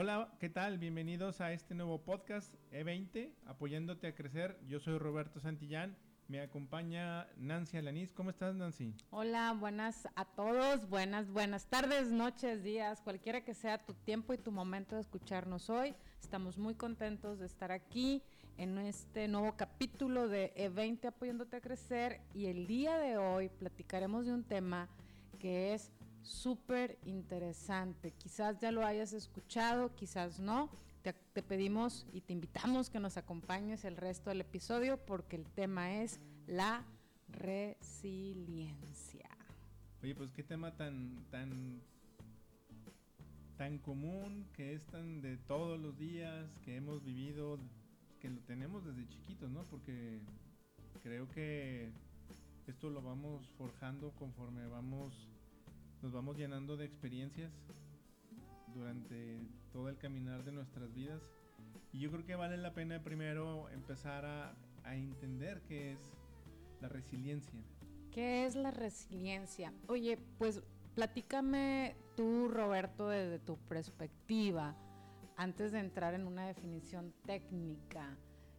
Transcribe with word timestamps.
Hola, 0.00 0.32
¿qué 0.38 0.48
tal? 0.48 0.78
Bienvenidos 0.78 1.40
a 1.40 1.52
este 1.52 1.74
nuevo 1.74 2.00
podcast 2.04 2.54
E20, 2.70 3.32
apoyándote 3.46 4.06
a 4.06 4.14
crecer. 4.14 4.56
Yo 4.68 4.78
soy 4.78 4.96
Roberto 4.96 5.40
Santillán, 5.40 5.96
me 6.28 6.40
acompaña 6.40 7.26
Nancy 7.36 7.78
Alanís. 7.78 8.12
¿Cómo 8.12 8.30
estás, 8.30 8.54
Nancy? 8.54 8.94
Hola, 9.10 9.56
buenas 9.58 10.06
a 10.14 10.24
todos, 10.24 10.88
buenas, 10.88 11.28
buenas 11.32 11.66
tardes, 11.66 12.12
noches, 12.12 12.62
días, 12.62 13.00
cualquiera 13.00 13.42
que 13.42 13.54
sea 13.54 13.84
tu 13.84 13.92
tiempo 13.92 14.32
y 14.32 14.38
tu 14.38 14.52
momento 14.52 14.94
de 14.94 15.00
escucharnos 15.00 15.68
hoy. 15.68 15.96
Estamos 16.20 16.58
muy 16.58 16.76
contentos 16.76 17.40
de 17.40 17.46
estar 17.46 17.72
aquí 17.72 18.22
en 18.56 18.78
este 18.78 19.26
nuevo 19.26 19.56
capítulo 19.56 20.28
de 20.28 20.54
E20, 20.54 21.06
apoyándote 21.06 21.56
a 21.56 21.60
crecer. 21.60 22.20
Y 22.34 22.46
el 22.46 22.68
día 22.68 22.98
de 22.98 23.18
hoy 23.18 23.48
platicaremos 23.48 24.26
de 24.26 24.32
un 24.32 24.44
tema 24.44 24.88
que 25.40 25.74
es 25.74 25.90
súper 26.28 26.98
interesante. 27.04 28.12
Quizás 28.12 28.60
ya 28.60 28.70
lo 28.70 28.84
hayas 28.84 29.12
escuchado, 29.12 29.94
quizás 29.94 30.38
no. 30.38 30.70
Te, 31.02 31.12
te, 31.12 31.42
pedimos 31.42 32.06
y 32.12 32.20
te 32.20 32.32
invitamos 32.32 32.90
que 32.90 33.00
nos 33.00 33.16
acompañes 33.16 33.84
el 33.84 33.96
resto 33.96 34.30
del 34.30 34.42
episodio 34.42 34.98
porque 34.98 35.36
el 35.36 35.46
tema 35.46 35.94
es 35.94 36.20
la 36.46 36.84
resiliencia. 37.28 39.28
Oye, 40.02 40.14
pues 40.14 40.30
qué 40.32 40.42
tema 40.42 40.76
tan, 40.76 41.24
tan, 41.30 41.80
tan 43.56 43.78
común, 43.78 44.46
que 44.54 44.74
es 44.74 44.84
tan 44.86 45.20
de 45.20 45.36
todos 45.36 45.80
los 45.80 45.98
días, 45.98 46.48
que 46.64 46.76
hemos 46.76 47.04
vivido, 47.04 47.58
que 48.20 48.30
lo 48.30 48.40
tenemos 48.42 48.84
desde 48.84 49.08
chiquitos, 49.08 49.50
¿no? 49.50 49.64
Porque 49.64 50.20
creo 51.02 51.28
que 51.30 51.90
esto 52.66 52.90
lo 52.90 53.02
vamos 53.02 53.48
forjando 53.56 54.10
conforme 54.12 54.66
vamos 54.66 55.28
nos 56.02 56.12
vamos 56.12 56.36
llenando 56.36 56.76
de 56.76 56.84
experiencias 56.84 57.52
durante 58.74 59.40
todo 59.72 59.88
el 59.88 59.98
caminar 59.98 60.44
de 60.44 60.52
nuestras 60.52 60.94
vidas. 60.94 61.22
Y 61.92 62.00
yo 62.00 62.10
creo 62.10 62.24
que 62.24 62.34
vale 62.34 62.56
la 62.56 62.74
pena 62.74 63.02
primero 63.02 63.68
empezar 63.70 64.24
a, 64.24 64.54
a 64.84 64.94
entender 64.94 65.62
qué 65.62 65.92
es 65.92 65.98
la 66.80 66.88
resiliencia. 66.88 67.60
¿Qué 68.12 68.46
es 68.46 68.54
la 68.54 68.70
resiliencia? 68.70 69.72
Oye, 69.88 70.18
pues 70.38 70.62
platícame 70.94 71.96
tú, 72.16 72.48
Roberto, 72.48 73.08
desde 73.08 73.38
tu 73.38 73.56
perspectiva, 73.56 74.76
antes 75.36 75.72
de 75.72 75.80
entrar 75.80 76.14
en 76.14 76.26
una 76.26 76.46
definición 76.46 77.12
técnica. 77.24 78.16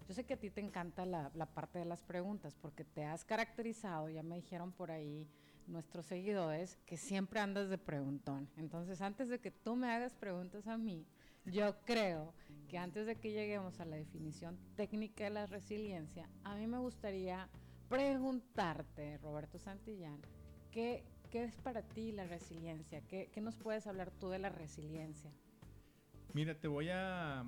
Yo 0.07 0.13
sé 0.13 0.25
que 0.25 0.33
a 0.33 0.39
ti 0.39 0.49
te 0.49 0.61
encanta 0.61 1.05
la, 1.05 1.31
la 1.35 1.45
parte 1.45 1.77
de 1.79 1.85
las 1.85 2.01
preguntas 2.01 2.55
porque 2.55 2.83
te 2.83 3.05
has 3.05 3.25
caracterizado, 3.25 4.09
ya 4.09 4.23
me 4.23 4.37
dijeron 4.37 4.71
por 4.71 4.89
ahí, 4.89 5.27
nuestros 5.69 6.05
seguidores 6.05 6.77
que 6.85 6.97
siempre 6.97 7.39
andas 7.39 7.69
de 7.69 7.77
preguntón. 7.77 8.49
Entonces, 8.57 9.01
antes 9.01 9.29
de 9.29 9.39
que 9.39 9.51
tú 9.51 9.75
me 9.75 9.91
hagas 9.91 10.15
preguntas 10.15 10.67
a 10.67 10.77
mí, 10.77 11.05
yo 11.45 11.79
creo 11.85 12.33
que 12.67 12.77
antes 12.77 13.05
de 13.05 13.15
que 13.15 13.31
lleguemos 13.31 13.79
a 13.79 13.85
la 13.85 13.95
definición 13.95 14.57
técnica 14.75 15.23
de 15.23 15.29
la 15.31 15.45
resiliencia, 15.45 16.29
a 16.43 16.55
mí 16.55 16.67
me 16.67 16.77
gustaría 16.77 17.49
preguntarte, 17.87 19.17
Roberto 19.19 19.57
Santillán, 19.57 20.21
¿qué, 20.71 21.03
qué 21.31 21.45
es 21.45 21.55
para 21.57 21.81
ti 21.81 22.11
la 22.11 22.27
resiliencia? 22.27 23.01
¿Qué, 23.07 23.29
¿Qué 23.31 23.41
nos 23.41 23.55
puedes 23.55 23.87
hablar 23.87 24.11
tú 24.11 24.29
de 24.29 24.39
la 24.39 24.49
resiliencia? 24.49 25.31
Mira, 26.33 26.59
te 26.59 26.67
voy 26.67 26.89
a 26.91 27.43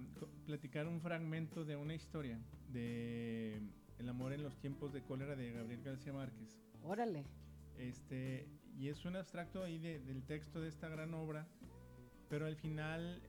platicar 0.45 0.88
un 0.88 1.02
fragmento 1.02 1.64
de 1.64 1.75
una 1.75 1.94
historia 1.94 2.39
de 2.69 3.61
El 3.99 4.09
amor 4.09 4.33
en 4.33 4.42
los 4.42 4.58
tiempos 4.58 4.92
de 4.92 5.03
cólera 5.03 5.36
de 5.36 5.52
Gabriel 5.52 5.83
García 5.83 6.14
Márquez. 6.14 6.59
Órale. 6.83 7.25
Este, 7.77 8.47
y 8.77 8.89
es 8.89 9.05
un 9.05 9.16
abstracto 9.16 9.64
ahí 9.64 9.77
de, 9.77 10.00
del 10.00 10.23
texto 10.23 10.61
de 10.61 10.69
esta 10.69 10.89
gran 10.89 11.14
obra, 11.14 11.47
pero 12.30 12.45
al 12.45 12.55
final 12.55 13.22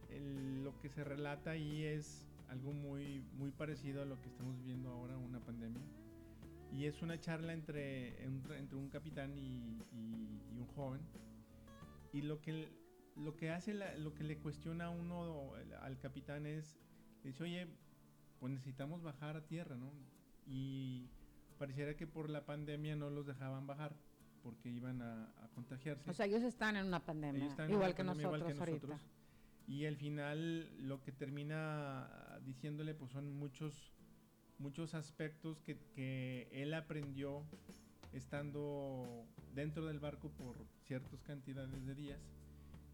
lo 0.62 0.79
que 0.79 0.89
se 0.89 1.05
relata 1.05 1.51
ahí 1.51 1.85
es 1.85 2.29
algo 2.48 2.73
muy, 2.73 3.25
muy 3.33 3.51
parecido 3.51 4.03
a 4.03 4.05
lo 4.05 4.20
que 4.20 4.29
estamos 4.29 4.57
viviendo 4.58 4.91
ahora, 4.91 5.17
una 5.17 5.41
pandemia. 5.41 5.83
Y 6.70 6.86
es 6.86 7.03
una 7.03 7.19
charla 7.20 7.53
entre, 7.53 8.25
entre 8.25 8.77
un 8.77 8.89
capitán 8.89 9.39
y, 9.39 9.79
un 9.92 10.67
joven. 10.74 11.01
Y 12.13 12.23
lo 12.23 12.41
que, 12.41 12.69
lo 13.17 13.36
que 13.36 13.51
hace, 13.51 13.74
la, 13.74 13.97
lo 13.98 14.14
que 14.14 14.24
le 14.24 14.39
cuestiona 14.39 14.91
uno, 14.91 15.53
al 15.80 15.98
capitán 15.98 16.47
es, 16.47 16.79
dice, 17.24 17.42
oye, 17.42 17.67
pues 18.39 18.53
necesitamos 18.53 19.03
bajar 19.03 19.36
a 19.36 19.47
tierra, 19.47 19.77
¿no? 19.77 19.92
Y 20.47 21.09
pareciera 21.59 21.97
que 21.97 22.07
por 22.07 22.30
la 22.30 22.45
pandemia 22.45 22.97
no 22.97 23.11
los 23.11 23.27
dejaban 23.27 23.67
bajar 23.67 23.95
porque 24.42 24.69
iban 24.69 25.03
a, 25.03 25.25
a, 25.42 25.48
contagiarse. 25.55 26.11
O 26.11 26.14
sea, 26.14 26.27
ellos 26.27 26.42
están 26.42 26.77
en 26.77 26.86
una 26.86 27.05
pandemia, 27.05 27.45
igual, 27.45 27.70
una 27.70 27.95
que 27.95 28.05
pandemia 28.05 28.05
nosotros 28.05 28.20
igual, 28.20 28.55
que 28.55 28.58
ahorita. 28.58 28.86
Nosotros. 28.86 29.11
Y 29.67 29.86
al 29.86 29.97
final 29.97 30.89
lo 30.89 31.03
que 31.03 31.13
termina 31.13 32.41
diciéndole 32.45 32.95
pues 32.95 33.13
son 33.13 33.33
muchos 33.33 33.92
muchos 34.58 34.95
aspectos 34.95 35.61
que, 35.61 35.77
que 35.95 36.48
él 36.53 36.73
aprendió 36.75 37.45
estando 38.13 39.27
dentro 39.55 39.86
del 39.86 39.98
barco 39.98 40.30
por 40.30 40.57
ciertas 40.86 41.23
cantidades 41.23 41.85
de 41.86 41.95
días. 41.95 42.20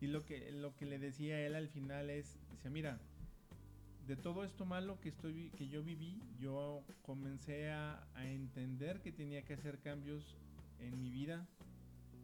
Y 0.01 0.07
lo 0.07 0.25
que, 0.25 0.53
lo 0.53 0.75
que 0.77 0.87
le 0.87 0.99
decía 0.99 1.45
él 1.45 1.55
al 1.55 1.69
final 1.69 2.09
es, 2.11 2.39
decía, 2.51 2.71
mira, 2.71 3.01
de 4.07 4.17
todo 4.17 4.45
esto 4.45 4.65
malo 4.65 5.01
que, 5.01 5.11
estoy, 5.11 5.51
que 5.51 5.69
yo 5.69 5.83
viví, 5.83 6.23
yo 6.39 6.85
comencé 7.03 7.71
a, 7.71 8.07
a 8.15 8.27
entender 8.27 9.03
que 9.03 9.13
tenía 9.13 9.45
que 9.45 9.55
hacer 9.55 9.81
cambios 9.81 10.37
en 10.81 10.99
mi 10.99 11.11
vida, 11.11 11.47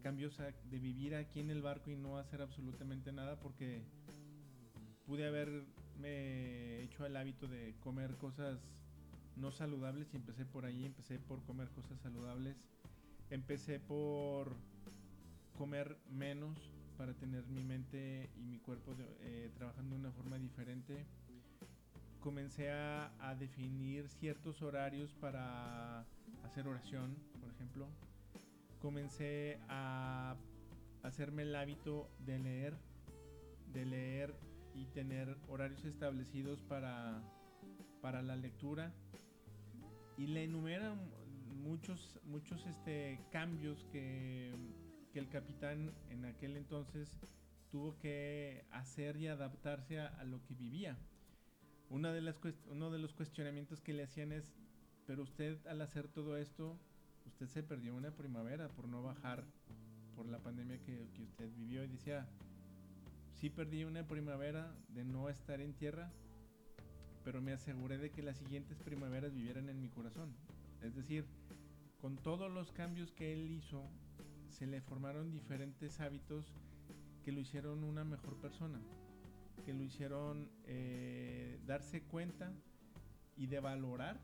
cambios 0.03 0.37
de 0.39 0.79
vivir 0.79 1.15
aquí 1.15 1.41
en 1.41 1.51
el 1.51 1.63
barco 1.63 1.91
y 1.91 1.97
no 1.97 2.19
hacer 2.19 2.43
absolutamente 2.43 3.11
nada 3.13 3.41
porque 3.41 3.83
pude 5.07 5.27
haberme 5.27 6.83
hecho 6.83 7.07
el 7.07 7.17
hábito 7.17 7.49
de 7.49 7.75
comer 7.81 8.17
cosas 8.17 8.59
no 9.37 9.51
saludables 9.51 10.13
y 10.13 10.17
empecé 10.17 10.45
por 10.45 10.65
ahí, 10.65 10.85
empecé 10.85 11.19
por 11.19 11.43
comer 11.45 11.69
cosas 11.71 11.99
saludables, 12.01 12.57
empecé 13.31 13.81
por 13.81 14.55
comer 15.57 15.97
menos 16.11 16.59
para 16.97 17.15
tener 17.15 17.47
mi 17.47 17.65
mente 17.65 18.31
y 18.37 18.45
mi 18.45 18.59
cuerpo 18.59 18.95
eh, 18.99 19.51
trabajando 19.55 19.97
de 19.97 20.01
una 20.03 20.13
forma 20.13 20.39
diferente. 20.39 21.05
Comencé 22.21 22.71
a 22.71 23.37
definir 23.39 24.09
ciertos 24.09 24.63
horarios 24.63 25.13
para 25.15 26.07
hacer 26.43 26.69
oración, 26.69 27.17
por 27.41 27.51
ejemplo 27.51 27.89
comencé 28.85 29.59
a 29.71 30.37
hacerme 31.03 31.45
el 31.45 31.57
hábito 31.57 32.11
de 32.19 32.39
leer, 32.39 32.77
de 33.73 33.87
leer 33.87 34.35
y 34.75 34.85
tener 34.89 35.39
horarios 35.49 35.87
establecidos 35.87 36.61
para, 36.61 37.23
para 38.03 38.21
la 38.21 38.37
lectura. 38.37 38.93
Y 40.19 40.27
le 40.27 40.45
enumeran 40.45 41.01
muchos, 41.63 42.21
muchos 42.25 42.67
este, 42.67 43.25
cambios 43.33 43.87
que, 43.91 44.55
que 45.15 45.19
el 45.19 45.31
capitán 45.31 45.95
en 46.11 46.27
aquel 46.27 46.55
entonces 46.55 47.19
tuvo 47.71 47.97
que 47.97 48.67
hacer 48.71 49.17
y 49.17 49.29
adaptarse 49.29 49.99
a, 49.99 50.09
a 50.09 50.25
lo 50.25 50.45
que 50.45 50.53
vivía. 50.53 50.99
Una 51.89 52.13
de 52.13 52.21
las 52.21 52.37
uno 52.69 52.91
de 52.91 52.99
los 52.99 53.15
cuestionamientos 53.15 53.81
que 53.81 53.95
le 53.95 54.03
hacían 54.03 54.31
es, 54.31 54.53
pero 55.07 55.23
usted 55.23 55.67
al 55.69 55.81
hacer 55.81 56.07
todo 56.09 56.37
esto, 56.37 56.79
usted 57.27 57.47
se 57.49 57.63
perdió 57.63 57.95
una 57.95 58.11
primavera 58.11 58.69
por 58.69 58.89
no 58.89 59.03
bajar 59.03 59.45
por 60.15 60.27
la 60.27 60.39
pandemia 60.39 60.79
que, 60.81 61.09
que 61.15 61.23
usted 61.23 61.51
vivió 61.55 61.85
y 61.85 61.89
decía, 61.89 62.29
sí 63.33 63.51
perdí 63.51 63.85
una 63.85 64.07
primavera 64.07 64.75
de 64.89 65.05
no 65.05 65.29
estar 65.29 65.61
en 65.61 65.75
tierra, 65.75 66.13
pero 67.25 67.41
me 67.41 67.53
aseguré 67.53 67.99
de 67.99 68.11
que 68.11 68.23
las 68.23 68.37
siguientes 68.37 68.79
primaveras 68.79 69.35
vivieran 69.35 69.69
en 69.69 69.81
mi 69.81 69.89
corazón. 69.89 70.35
Es 70.83 70.95
decir, 70.95 71.25
con 72.01 72.17
todos 72.17 72.53
los 72.53 72.71
cambios 72.71 73.13
que 73.13 73.33
él 73.33 73.51
hizo, 73.51 73.89
se 74.51 74.67
le 74.67 74.81
formaron 74.81 75.33
diferentes 75.33 76.01
hábitos 76.01 76.53
que 77.25 77.33
lo 77.33 77.41
hicieron 77.41 77.83
una 77.83 78.05
mejor 78.05 78.37
persona, 78.37 78.79
que 79.65 79.73
lo 79.73 79.83
hicieron 79.83 80.51
eh, 80.67 81.59
darse 81.67 82.03
cuenta 82.03 82.53
y 83.37 83.47
de 83.47 83.61
valorar 83.61 84.21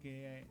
que 0.00 0.48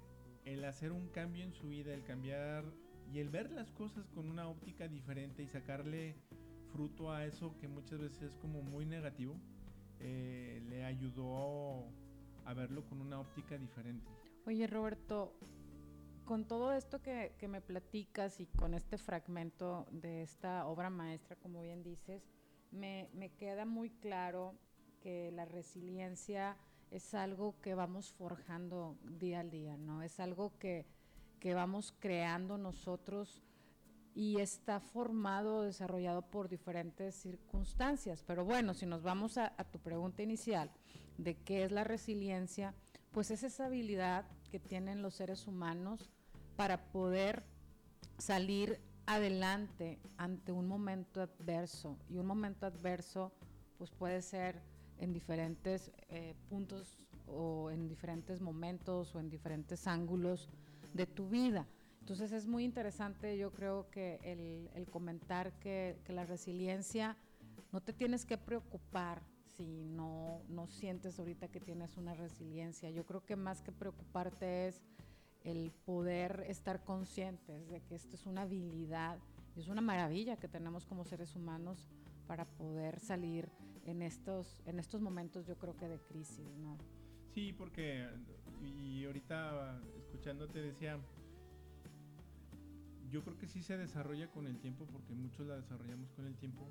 el 0.54 0.66
hacer 0.66 0.92
un 0.92 1.08
cambio 1.10 1.44
en 1.44 1.54
su 1.54 1.70
vida, 1.70 1.94
el 1.94 2.04
cambiar 2.04 2.66
y 3.14 3.20
el 3.20 3.30
ver 3.30 3.52
las 3.52 3.72
cosas 3.72 4.08
con 4.10 4.30
una 4.30 4.48
óptica 4.48 4.88
diferente 4.88 5.44
y 5.44 5.48
sacarle 5.48 6.16
fruto 6.72 7.12
a 7.12 7.26
eso 7.26 7.56
que 7.60 7.68
muchas 7.68 8.00
veces 8.00 8.22
es 8.22 8.36
como 8.36 8.62
muy 8.62 8.86
negativo, 8.86 9.36
eh, 10.00 10.62
le 10.70 10.86
ayudó 10.86 11.86
a 12.46 12.54
verlo 12.54 12.84
con 12.86 13.02
una 13.02 13.20
óptica 13.20 13.58
diferente. 13.58 14.10
Oye 14.46 14.66
Roberto, 14.68 15.34
con 16.26 16.46
todo 16.46 16.74
esto 16.74 17.02
que, 17.02 17.34
me 17.48 17.62
platicas 17.62 18.40
y 18.40 18.48
con 18.48 18.74
este 18.74 18.98
fragmento 18.98 19.88
de 19.92 20.24
esta 20.24 20.66
obra 20.68 20.90
maestra, 20.90 21.36
como 21.36 21.62
bien 21.62 21.84
dices, 21.84 22.24
me 22.72 23.32
queda 23.38 23.66
muy 23.66 23.90
claro 23.90 24.56
que 25.02 25.32
la 25.32 25.46
resiliencia 25.46 26.58
es 26.92 27.14
algo 27.14 27.56
que 27.62 27.76
vamos 27.76 28.12
forjando 28.12 28.98
día 29.04 29.42
al 29.42 29.52
día, 29.52 29.78
¿no? 29.78 30.02
Es 30.02 30.20
algo 30.20 30.58
que, 30.58 30.86
que 31.40 31.54
vamos 31.54 31.94
creando 32.00 32.58
nosotros 32.58 33.44
y 34.16 34.40
está 34.40 34.80
formado, 34.80 35.64
desarrollado 35.64 36.24
por 36.24 36.50
diferentes 36.50 37.16
circunstancias. 37.16 38.24
Pero 38.26 38.44
bueno, 38.44 38.74
si 38.74 38.86
nos 38.86 39.04
vamos 39.04 39.38
a, 39.38 39.54
a 39.58 39.64
tu 39.64 39.80
pregunta 39.80 40.24
inicial 40.24 40.72
de 41.18 41.36
qué 41.36 41.64
es 41.64 41.72
la 41.72 41.84
resiliencia, 41.84 42.74
pues 43.12 43.32
es 43.32 43.44
esa 43.44 43.68
habilidad 43.68 44.26
que 44.52 44.60
tienen 44.60 45.02
los 45.02 45.16
seres 45.16 45.48
humanos 45.48 46.10
para 46.56 46.92
poder 46.92 47.44
salir 48.18 48.82
adelante 49.06 50.00
ante 50.18 50.52
un 50.52 50.68
momento 50.68 51.22
adverso. 51.22 51.98
Y 52.10 52.18
un 52.18 52.26
momento 52.26 52.66
adverso 52.66 53.32
pues 53.78 53.92
puede 53.92 54.22
ser 54.22 54.62
en 55.00 55.14
diferentes 55.14 55.92
eh, 56.10 56.36
puntos 56.50 56.98
o 57.28 57.72
en 57.72 57.88
diferentes 57.88 58.42
momentos 58.42 59.16
o 59.16 59.20
en 59.20 59.30
diferentes 59.30 59.88
ángulos 59.88 60.50
de 60.94 61.06
tu 61.06 61.30
vida. 61.30 61.68
Entonces 62.02 62.32
es 62.32 62.48
muy 62.48 62.64
interesante, 62.64 63.38
yo 63.38 63.52
creo 63.52 63.90
que 63.92 64.20
el, 64.24 64.88
comentar 64.90 65.54
que, 65.60 65.98
que, 66.06 66.14
la 66.14 66.26
resiliencia 66.26 67.16
no 67.72 67.82
te 67.82 67.94
tienes 67.94 68.26
que 68.26 68.38
preocupar 68.38 69.22
si 69.56 69.84
no, 69.84 70.42
no 70.50 70.68
sientes 70.68 71.20
ahorita 71.20 71.50
que 71.50 71.60
tienes 71.60 71.98
una 71.98 72.16
resiliencia. 72.16 72.90
Yo 72.90 73.06
creo 73.06 73.24
que 73.26 73.36
más 73.36 73.62
que 73.62 73.72
preocuparte 73.72 74.68
es 74.68 74.82
el 75.44 75.72
poder 75.86 76.46
estar 76.48 76.84
conscientes 76.84 77.70
de 77.70 77.82
que 77.82 77.96
esto 77.96 78.16
es 78.16 78.26
una 78.26 78.42
habilidad 78.42 79.20
es 79.60 79.68
una 79.68 79.82
maravilla 79.82 80.38
que 80.38 80.48
tenemos 80.48 80.86
como 80.86 81.04
seres 81.04 81.36
humanos 81.36 81.88
para 82.28 82.46
poder 82.46 83.00
salir 83.00 83.50
en 83.90 84.02
estos, 84.02 84.62
en 84.66 84.80
estos 84.80 85.02
momentos 85.02 85.48
yo 85.48 85.58
creo 85.58 85.76
que 85.76 85.88
de 85.88 86.00
crisis, 86.00 86.48
¿no? 86.58 86.78
Sí, 87.34 87.54
porque 87.54 88.08
y 88.62 89.06
ahorita 89.06 89.82
escuchándote 89.98 90.62
decía, 90.62 91.00
yo 93.10 93.24
creo 93.24 93.38
que 93.38 93.48
sí 93.48 93.64
se 93.64 93.78
desarrolla 93.78 94.30
con 94.30 94.48
el 94.48 94.60
tiempo 94.60 94.86
porque 94.86 95.14
muchos 95.14 95.48
la 95.48 95.56
desarrollamos 95.56 96.12
con 96.12 96.26
el 96.26 96.36
tiempo 96.36 96.68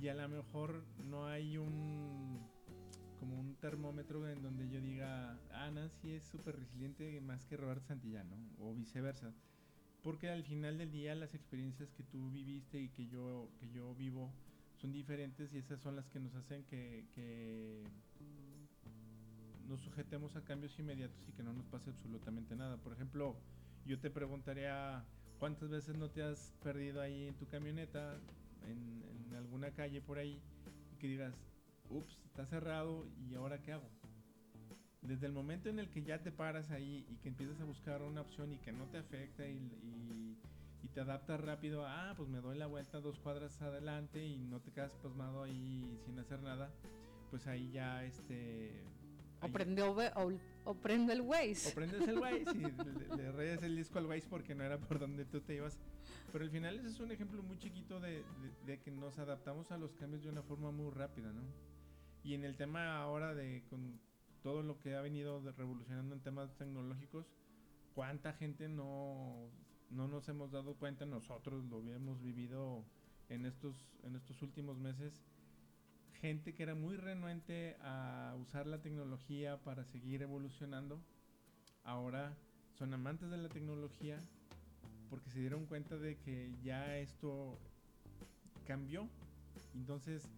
y 0.00 0.08
a 0.08 0.14
lo 0.14 0.28
mejor 0.28 0.84
no 1.04 1.26
hay 1.26 1.58
un 1.58 2.40
como 3.18 3.38
un 3.38 3.54
termómetro 3.56 4.26
en 4.28 4.42
donde 4.42 4.68
yo 4.70 4.80
diga, 4.80 5.38
ah, 5.52 5.70
Nancy 5.70 6.12
es 6.12 6.24
súper 6.24 6.56
resiliente 6.56 7.20
más 7.20 7.44
que 7.44 7.58
Roberto 7.58 7.84
Santillano, 7.88 8.34
o 8.58 8.72
viceversa. 8.72 9.34
Porque 10.02 10.30
al 10.30 10.42
final 10.42 10.78
del 10.78 10.90
día 10.90 11.14
las 11.14 11.34
experiencias 11.34 11.92
que 11.92 12.02
tú 12.02 12.30
viviste 12.30 12.80
y 12.80 12.88
que 12.88 13.06
yo, 13.08 13.50
que 13.60 13.68
yo 13.70 13.94
vivo 13.94 14.32
son 14.80 14.92
diferentes 14.92 15.52
y 15.52 15.58
esas 15.58 15.80
son 15.80 15.96
las 15.96 16.08
que 16.08 16.18
nos 16.18 16.34
hacen 16.34 16.64
que, 16.64 17.84
nos 19.68 19.80
sujetemos 19.82 20.34
a 20.34 20.42
cambios 20.42 20.76
inmediatos 20.80 21.28
y 21.28 21.32
que 21.32 21.44
no 21.44 21.52
nos 21.52 21.64
pase 21.66 21.90
absolutamente 21.90 22.56
nada. 22.56 22.76
Por 22.78 22.92
ejemplo, 22.92 23.36
yo 23.86 24.00
te 24.00 24.10
preguntaría 24.10 25.04
cuántas 25.38 25.68
veces 25.68 25.96
no 25.96 26.10
te 26.10 26.24
has 26.24 26.54
perdido 26.62 27.00
ahí 27.00 27.28
en 27.28 27.34
tu 27.34 27.46
camioneta, 27.46 28.18
en 28.66 29.32
alguna 29.36 29.70
calle 29.70 30.00
por 30.00 30.18
ahí, 30.18 30.40
y 30.92 30.96
que 30.96 31.06
digas, 31.06 31.34
ups, 31.88 32.18
está 32.24 32.46
cerrado 32.46 33.06
y 33.28 33.34
ahora 33.34 33.62
qué 33.62 33.72
hago. 33.72 33.88
Desde 35.02 35.26
el 35.26 35.32
momento 35.32 35.68
en 35.68 35.78
el 35.78 35.88
que 35.88 36.02
ya 36.02 36.20
te 36.20 36.32
paras 36.32 36.70
ahí 36.70 37.06
y 37.08 37.16
que 37.16 37.28
empiezas 37.28 37.60
a 37.60 37.64
buscar 37.64 38.02
una 38.02 38.22
opción 38.22 38.52
y 38.52 38.58
que 38.58 38.72
no 38.72 38.86
te 38.86 38.98
afecta 38.98 39.46
y, 39.46 40.36
te 40.88 41.00
adaptas 41.00 41.40
rápido, 41.40 41.84
ah, 41.86 42.14
pues 42.16 42.28
me 42.28 42.40
doy 42.40 42.58
la 42.58 42.66
vuelta 42.66 43.00
dos 43.00 43.18
cuadras 43.18 43.60
adelante 43.62 44.24
y 44.24 44.36
no 44.38 44.60
te 44.60 44.72
quedas 44.72 44.94
pasmado 44.96 45.42
ahí 45.42 45.98
sin 46.04 46.18
hacer 46.18 46.42
nada, 46.42 46.70
pues 47.30 47.46
ahí 47.46 47.70
ya 47.70 48.04
este... 48.04 48.82
O, 49.42 49.48
prende, 49.48 49.82
o, 49.82 50.00
el 50.00 51.20
Waze. 51.22 51.70
O 51.70 51.74
prendes 51.74 52.06
el 52.06 52.18
Waze 52.18 52.44
y 52.54 52.60
le, 53.16 53.32
reyes 53.32 53.62
el 53.62 53.74
disco 53.74 53.98
al 53.98 54.04
Waze 54.04 54.28
porque 54.28 54.54
no 54.54 54.64
era 54.64 54.78
por 54.78 54.98
donde 54.98 55.24
tú 55.24 55.40
te 55.40 55.54
ibas. 55.54 55.78
Pero 56.30 56.44
al 56.44 56.50
final 56.50 56.78
ese 56.78 56.88
es 56.88 57.00
un 57.00 57.10
ejemplo 57.10 57.42
muy 57.42 57.58
chiquito 57.58 58.00
de, 58.00 58.22
de 58.66 58.80
que 58.80 58.90
nos 58.90 59.18
adaptamos 59.18 59.70
a 59.72 59.78
los 59.78 59.94
cambios 59.94 60.22
de 60.22 60.28
una 60.28 60.42
forma 60.42 60.70
muy 60.70 60.90
rápida, 60.90 61.32
¿no? 61.32 61.42
Y 62.22 62.34
en 62.34 62.44
el 62.44 62.56
tema 62.56 62.98
ahora 62.98 63.34
de 63.34 63.62
con 63.70 63.98
todo 64.42 64.62
lo 64.62 64.78
que 64.78 64.94
ha 64.94 65.00
venido 65.00 65.40
revolucionando 65.56 66.14
en 66.14 66.20
temas 66.20 66.54
tecnológicos, 66.56 67.26
¿cuánta 67.94 68.32
gente 68.34 68.68
no, 68.68 69.50
no 69.90 70.08
nos 70.08 70.28
hemos 70.28 70.50
dado 70.50 70.74
cuenta 70.74 71.04
nosotros, 71.04 71.64
lo 71.64 71.78
habíamos 71.78 72.20
vivido 72.22 72.84
en 73.28 73.46
estos, 73.46 73.74
en 74.02 74.16
estos 74.16 74.40
últimos 74.42 74.78
meses? 74.78 75.22
Gente 76.20 76.54
que 76.54 76.62
era 76.62 76.74
muy 76.74 76.96
renuente 76.96 77.76
a 77.80 78.36
usar 78.40 78.66
la 78.66 78.80
tecnología 78.80 79.58
para 79.62 79.84
seguir 79.84 80.22
evolucionando, 80.22 81.00
ahora 81.84 82.36
son 82.74 82.94
amantes 82.94 83.30
de 83.30 83.38
la 83.38 83.48
tecnología 83.48 84.22
porque 85.08 85.30
se 85.30 85.40
dieron 85.40 85.66
cuenta 85.66 85.96
de 85.96 86.16
que 86.18 86.54
ya 86.62 86.96
esto 86.98 87.58
cambió. 88.66 89.08
Entonces, 89.74 90.30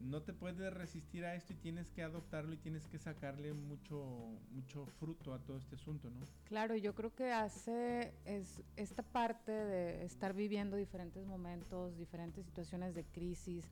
no 0.00 0.22
te 0.22 0.32
puedes 0.32 0.72
resistir 0.72 1.24
a 1.24 1.34
esto 1.34 1.52
y 1.52 1.56
tienes 1.56 1.90
que 1.90 2.02
adoptarlo 2.02 2.52
y 2.54 2.58
tienes 2.58 2.86
que 2.86 2.98
sacarle 2.98 3.52
mucho 3.52 4.38
mucho 4.50 4.86
fruto 4.86 5.32
a 5.32 5.38
todo 5.38 5.58
este 5.58 5.76
asunto, 5.76 6.10
¿no? 6.10 6.20
Claro, 6.44 6.76
yo 6.76 6.94
creo 6.94 7.14
que 7.14 7.32
hace 7.32 8.14
es 8.24 8.62
esta 8.76 9.02
parte 9.02 9.52
de 9.52 10.04
estar 10.04 10.34
viviendo 10.34 10.76
diferentes 10.76 11.24
momentos, 11.26 11.96
diferentes 11.96 12.44
situaciones 12.44 12.94
de 12.94 13.04
crisis, 13.04 13.64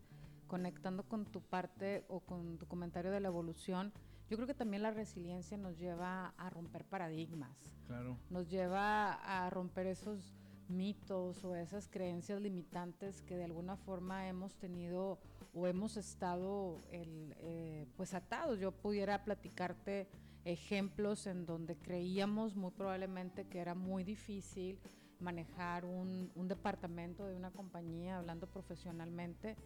conectando 0.47 1.03
con 1.05 1.26
tu 1.26 1.41
parte 1.41 2.05
o 2.09 2.21
con 2.21 2.59
tu 2.59 2.67
comentario 2.67 3.11
de 3.11 3.21
la 3.21 3.29
evolución. 3.29 3.93
Yo 4.29 4.37
creo 4.37 4.47
que 4.47 4.55
también 4.55 4.82
la 4.82 4.91
resiliencia 4.91 5.56
nos 5.59 5.79
lleva 5.79 6.29
a 6.38 6.50
romper 6.50 6.85
paradigmas. 6.85 7.56
Claro. 7.87 8.17
Nos 8.31 8.49
lleva 8.49 9.12
a 9.12 9.50
romper 9.50 9.87
esos 9.87 10.35
mitos 10.69 11.44
o 11.44 11.55
esas 11.55 11.88
creencias 11.88 12.40
limitantes 12.40 13.22
que 13.22 13.37
de 13.37 13.44
alguna 13.44 13.76
forma 13.76 14.28
hemos 14.28 14.55
tenido 14.56 15.19
o 15.55 15.66
hemos 15.66 15.96
estado 15.96 16.78
eh, 16.90 17.87
pues 17.96 18.14
atados. 18.14 18.58
Yo 18.58 18.72
pudiera 18.72 19.25
platicarte 19.25 20.08
ejemplos 20.44 21.26
en 21.26 21.46
donde 21.46 21.76
creíamos 21.76 22.55
muy 22.55 22.70
probablemente 22.72 23.46
que 23.46 23.61
era 23.61 23.75
muy 23.75 24.05
difícil 24.05 24.78
manejar 25.20 25.84
un, 25.84 26.31
departamento 26.49 27.26
de 27.26 27.34
una 27.34 27.50
compañía, 27.50 28.19
hablando 28.19 28.46
profesionalmente, 28.46 29.56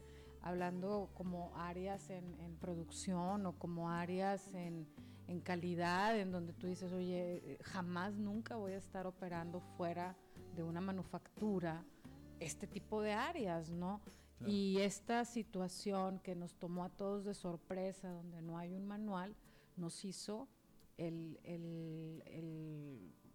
hablando 0.41 1.11
como 1.15 1.53
áreas 1.57 2.11
en, 2.11 2.57
producción 2.61 3.45
o 3.47 3.59
como 3.59 3.91
áreas 3.91 4.55
en, 4.55 4.87
en, 5.29 5.41
calidad, 5.41 6.19
en 6.19 6.33
donde 6.33 6.53
tú 6.53 6.67
dices, 6.67 6.93
oye, 6.93 7.59
jamás, 7.63 8.15
nunca 8.15 8.57
voy 8.57 8.73
a 8.73 8.79
estar 8.79 9.07
operando 9.07 9.61
fuera 9.77 10.17
de 10.57 10.63
una 10.63 10.81
manufactura 10.81 11.85
este 12.41 12.67
tipo 12.67 13.03
de 13.03 13.13
áreas, 13.13 13.71
¿no? 13.71 14.01
Y 14.47 14.79
esta 14.79 15.25
situación 15.25 16.21
que 16.21 16.37
nos 16.37 16.55
tomó 16.55 16.85
a 16.85 16.91
todos 16.91 17.25
de 17.25 17.35
sorpresa, 17.35 18.11
donde 18.11 18.41
no 18.41 18.57
hay 18.57 18.73
un 18.73 18.87
manual, 18.87 19.35
nos 19.77 20.05
hizo 20.05 20.49
el, 20.97 21.39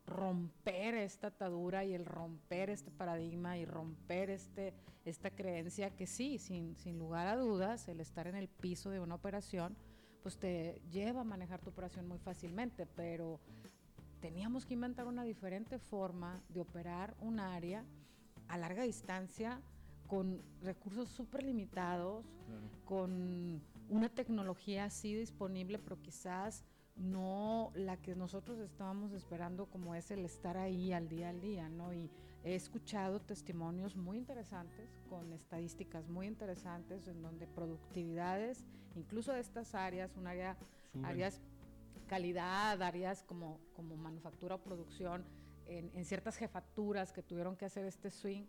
romper 0.05 0.95
esta 0.95 1.27
atadura 1.27 1.85
y 1.85 1.93
el 1.93 2.05
romper 2.05 2.69
este 2.69 2.91
paradigma 2.91 3.57
y 3.57 3.65
romper 3.65 4.29
este, 4.29 4.73
esta 5.05 5.29
creencia 5.31 5.89
que 5.95 6.07
sí, 6.07 6.37
sin, 6.37 6.75
sin 6.77 6.99
lugar 6.99 7.27
a 7.27 7.35
dudas, 7.35 7.87
el 7.87 7.99
estar 7.99 8.27
en 8.27 8.35
el 8.35 8.47
piso 8.47 8.89
de 8.89 8.99
una 8.99 9.15
operación, 9.15 9.75
pues 10.23 10.37
te 10.37 10.81
lleva 10.89 11.21
a 11.21 11.25
manejar 11.25 11.59
tu 11.61 11.69
operación 11.69 12.07
muy 12.07 12.17
fácilmente, 12.17 12.85
pero 12.85 13.39
teníamos 14.21 14.65
que 14.65 14.73
inventar 14.73 15.05
una 15.05 15.23
diferente 15.23 15.77
forma 15.77 16.41
de 16.47 16.61
operar 16.61 17.13
un 17.19 17.41
área 17.41 17.83
a 18.47 18.57
larga 18.57 18.83
distancia 18.83 19.61
con 20.07 20.41
recursos 20.61 21.09
súper 21.09 21.43
limitados, 21.43 22.25
con 22.85 23.61
una 23.89 24.09
tecnología 24.09 24.85
así 24.85 25.13
disponible, 25.13 25.77
pero 25.77 26.01
quizás 26.01 26.63
no 26.95 27.71
la 27.75 27.97
que 27.97 28.15
nosotros 28.15 28.59
estábamos 28.59 29.11
esperando 29.11 29.65
como 29.65 29.93
es 29.95 30.09
el 30.11 30.23
estar 30.23 30.57
ahí 30.57 30.93
al 30.93 31.09
día 31.09 31.29
al 31.29 31.41
día, 31.41 31.67
¿no? 31.67 31.93
Y 31.93 32.09
he 32.43 32.55
escuchado 32.55 33.21
testimonios 33.21 33.95
muy 33.95 34.17
interesantes 34.17 34.99
con 35.09 35.31
estadísticas 35.31 36.09
muy 36.09 36.27
interesantes 36.27 37.07
en 37.07 37.21
donde 37.21 37.47
productividades, 37.47 38.65
incluso 38.95 39.31
de 39.31 39.39
estas 39.39 39.73
áreas, 39.75 40.15
un 40.17 40.27
área, 40.27 40.57
áreas 41.03 41.41
calidad, 42.07 42.81
áreas 42.81 43.23
como, 43.23 43.59
como 43.73 43.95
manufactura 43.95 44.55
o 44.55 44.61
producción, 44.61 45.25
en, 45.65 46.05
ciertas 46.05 46.35
jefaturas 46.35 47.13
que 47.13 47.23
tuvieron 47.23 47.55
que 47.55 47.65
hacer 47.65 47.85
este 47.85 48.11
swing 48.11 48.43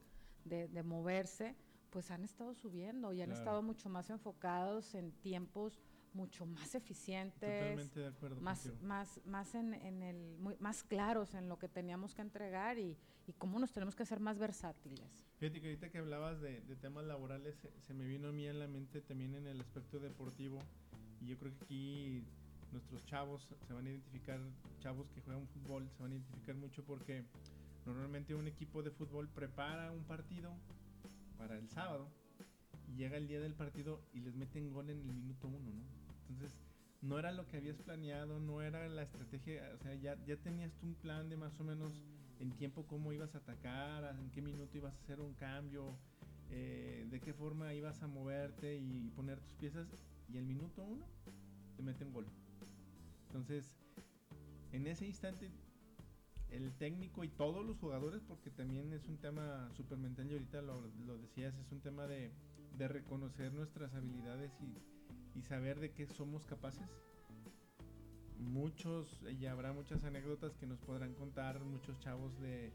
de, 0.44 0.66
de 0.66 0.82
moverse, 0.82 1.54
pues 1.90 2.10
han 2.10 2.24
estado 2.24 2.54
subiendo 2.54 3.12
y 3.12 3.22
han 3.22 3.30
estado 3.30 3.62
mucho 3.62 3.88
más 3.88 4.10
enfocados 4.10 4.96
en 4.96 5.12
tiempos 5.12 5.80
mucho 6.14 6.46
más 6.46 6.74
eficientes, 6.74 7.94
de 7.94 8.06
acuerdo 8.06 8.40
más, 8.40 8.70
más, 8.82 9.20
más, 9.26 9.54
en, 9.54 9.74
en 9.74 10.02
el, 10.02 10.36
más 10.60 10.84
claros 10.84 11.34
en 11.34 11.48
lo 11.48 11.58
que 11.58 11.68
teníamos 11.68 12.14
que 12.14 12.22
entregar 12.22 12.78
y, 12.78 12.96
y, 13.26 13.32
cómo 13.32 13.58
nos 13.58 13.72
tenemos 13.72 13.94
que 13.94 14.04
hacer 14.04 14.20
más 14.20 14.38
versátiles. 14.38 15.24
Fíjate 15.38 15.60
que 15.60 15.66
ahorita 15.68 15.90
que 15.90 15.98
hablabas 15.98 16.40
de, 16.40 16.60
de 16.62 16.76
temas 16.76 17.04
laborales, 17.04 17.56
se, 17.56 17.70
se, 17.80 17.94
me 17.94 18.06
vino 18.06 18.28
a 18.28 18.32
mí 18.32 18.46
en 18.46 18.58
la 18.58 18.68
mente 18.68 19.00
también 19.00 19.34
en 19.34 19.46
el 19.46 19.60
aspecto 19.60 19.98
deportivo 19.98 20.60
y 21.20 21.26
yo 21.26 21.38
creo 21.38 21.52
que 21.52 21.64
aquí 21.64 22.24
nuestros 22.72 23.04
chavos 23.06 23.48
se 23.66 23.72
van 23.72 23.86
a 23.86 23.90
identificar, 23.90 24.40
chavos 24.80 25.08
que 25.10 25.20
juegan 25.20 25.46
fútbol, 25.48 25.88
se 25.96 26.02
van 26.02 26.12
a 26.12 26.14
identificar 26.14 26.54
mucho 26.56 26.84
porque 26.84 27.24
Normalmente 27.86 28.34
un 28.34 28.46
equipo 28.46 28.82
de 28.82 28.90
fútbol 28.90 29.28
prepara 29.28 29.92
un 29.92 30.04
partido 30.04 30.52
para 31.36 31.58
el 31.58 31.68
sábado 31.68 32.08
y 32.88 32.96
llega 32.96 33.18
el 33.18 33.28
día 33.28 33.40
del 33.40 33.54
partido 33.54 34.00
y 34.14 34.20
les 34.20 34.34
meten 34.34 34.72
gol 34.72 34.88
en 34.88 35.00
el 35.00 35.12
minuto 35.12 35.48
uno, 35.48 35.70
¿no? 35.70 36.03
Entonces, 36.28 36.52
no 37.04 37.18
era 37.18 37.32
lo 37.32 37.46
que 37.46 37.58
habías 37.58 37.76
planeado, 37.76 38.40
no 38.40 38.62
era 38.62 38.88
la 38.88 39.02
estrategia, 39.02 39.70
o 39.74 39.78
sea, 39.78 39.94
ya, 39.94 40.16
ya 40.24 40.36
tenías 40.36 40.72
tú 40.74 40.86
un 40.86 40.94
plan 40.94 41.28
de 41.28 41.36
más 41.36 41.58
o 41.60 41.64
menos 41.64 41.92
en 42.40 42.50
tiempo 42.52 42.86
cómo 42.86 43.12
ibas 43.12 43.34
a 43.34 43.38
atacar, 43.38 44.16
en 44.18 44.30
qué 44.30 44.40
minuto 44.40 44.76
ibas 44.76 44.94
a 44.94 44.98
hacer 45.00 45.20
un 45.20 45.34
cambio, 45.34 45.96
eh, 46.50 47.06
de 47.10 47.20
qué 47.20 47.34
forma 47.34 47.74
ibas 47.74 48.02
a 48.02 48.06
moverte 48.06 48.76
y 48.76 49.10
poner 49.10 49.38
tus 49.38 49.54
piezas, 49.54 49.86
y 50.28 50.38
el 50.38 50.46
minuto 50.46 50.82
uno 50.82 51.06
te 51.76 51.82
meten 51.82 52.12
gol. 52.12 52.26
Entonces, 53.26 53.76
en 54.72 54.86
ese 54.86 55.06
instante, 55.06 55.50
el 56.48 56.72
técnico 56.74 57.22
y 57.22 57.28
todos 57.28 57.66
los 57.66 57.76
jugadores, 57.78 58.22
porque 58.22 58.50
también 58.50 58.92
es 58.92 59.06
un 59.08 59.18
tema 59.18 59.70
súper 59.76 59.98
mental, 59.98 60.30
y 60.30 60.32
ahorita 60.32 60.62
lo, 60.62 60.86
lo, 61.06 61.18
decías, 61.18 61.54
es 61.58 61.70
un 61.70 61.80
tema 61.80 62.06
de, 62.06 62.32
de 62.78 62.88
reconocer 62.88 63.52
nuestras 63.52 63.92
habilidades 63.94 64.52
y, 64.62 64.93
y, 65.34 65.42
saber 65.42 65.80
de 65.80 65.92
qué 65.92 66.06
somos 66.06 66.44
capaces. 66.44 66.88
Muchos, 68.38 69.22
y 69.30 69.46
habrá 69.46 69.72
muchas 69.72 70.04
anécdotas 70.04 70.56
que 70.56 70.66
nos 70.66 70.80
podrán 70.80 71.14
contar 71.14 71.60
muchos 71.64 71.98
chavos 72.00 72.38
de 72.40 72.72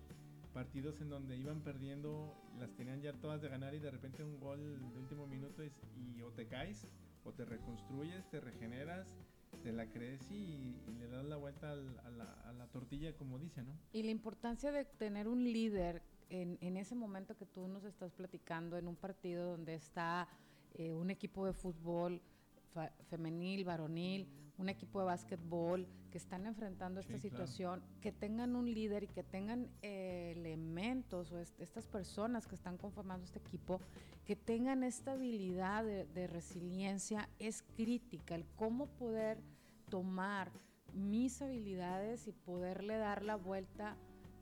partidos 0.53 0.99
en 1.01 1.09
donde 1.09 1.37
iban 1.37 1.61
perdiendo, 1.61 2.33
las 2.57 2.73
tenían 2.75 3.01
ya 3.01 3.13
todas 3.13 3.41
de 3.41 3.49
ganar 3.49 3.75
y 3.75 3.79
de 3.79 3.91
repente 3.91 4.23
un 4.23 4.39
gol 4.39 4.79
de 4.91 4.99
último 4.99 5.27
minuto 5.27 5.63
y, 5.63 5.71
y 5.95 6.21
o 6.21 6.31
te 6.31 6.47
caes 6.47 6.87
o 7.23 7.33
te 7.33 7.45
reconstruyes, 7.45 8.27
te 8.29 8.39
regeneras 8.39 9.15
te 9.63 9.71
la 9.71 9.87
crees 9.87 10.21
y, 10.31 10.75
y 10.87 10.93
le 10.97 11.07
das 11.07 11.25
la 11.25 11.35
vuelta 11.35 11.71
al, 11.71 11.99
a, 12.05 12.09
la, 12.11 12.33
a, 12.45 12.53
la, 12.53 12.67
tortilla, 12.67 13.15
como 13.15 13.39
dice, 13.39 13.63
¿no? 13.63 13.73
Y 13.91 14.03
la 14.03 14.11
importancia 14.11 14.71
de 14.71 14.85
tener 14.85 15.27
un 15.27 15.43
líder 15.43 16.01
en, 16.29 16.57
en 16.61 16.77
ese 16.77 16.95
momento 16.95 17.35
que 17.35 17.45
tú 17.45 17.67
nos 17.67 17.83
estás 17.83 18.13
platicando, 18.13 18.77
en 18.77 18.87
un 18.87 18.95
partido 18.95 19.51
donde 19.51 19.75
está 19.75 20.27
eh, 20.75 20.93
un 20.93 21.09
equipo 21.09 21.45
de 21.45 21.53
fútbol 21.53 22.21
femenil, 23.09 23.65
varonil, 23.65 24.27
un 24.57 24.69
equipo 24.69 24.99
de 24.99 25.05
básquetbol, 25.05 25.87
que 26.11 26.17
están 26.17 26.45
enfrentando 26.45 26.99
esta 26.99 27.15
sí, 27.15 27.29
situación, 27.29 27.79
claro. 27.79 28.01
que 28.01 28.11
tengan 28.11 28.55
un 28.55 28.73
líder 28.73 29.03
y 29.03 29.07
que 29.07 29.23
tengan 29.23 29.69
eh, 29.81 30.33
elementos 30.35 31.31
o 31.31 31.39
est 31.39 31.59
estas 31.59 31.87
personas 31.87 32.47
que 32.47 32.55
están 32.55 32.77
conformando 32.77 33.25
este 33.25 33.39
equipo, 33.39 33.79
que 34.25 34.35
tengan 34.35 34.83
esta 34.83 35.13
habilidad 35.13 35.83
de, 35.83 36.05
de 36.05 36.27
resiliencia, 36.27 37.29
es 37.39 37.63
crítica, 37.75 38.35
el 38.35 38.45
cómo 38.55 38.87
poder 38.87 39.39
tomar 39.89 40.51
mis 40.93 41.41
habilidades 41.41 42.27
y 42.27 42.31
poderle 42.31 42.97
dar 42.97 43.23
la 43.23 43.35
vuelta 43.35 43.97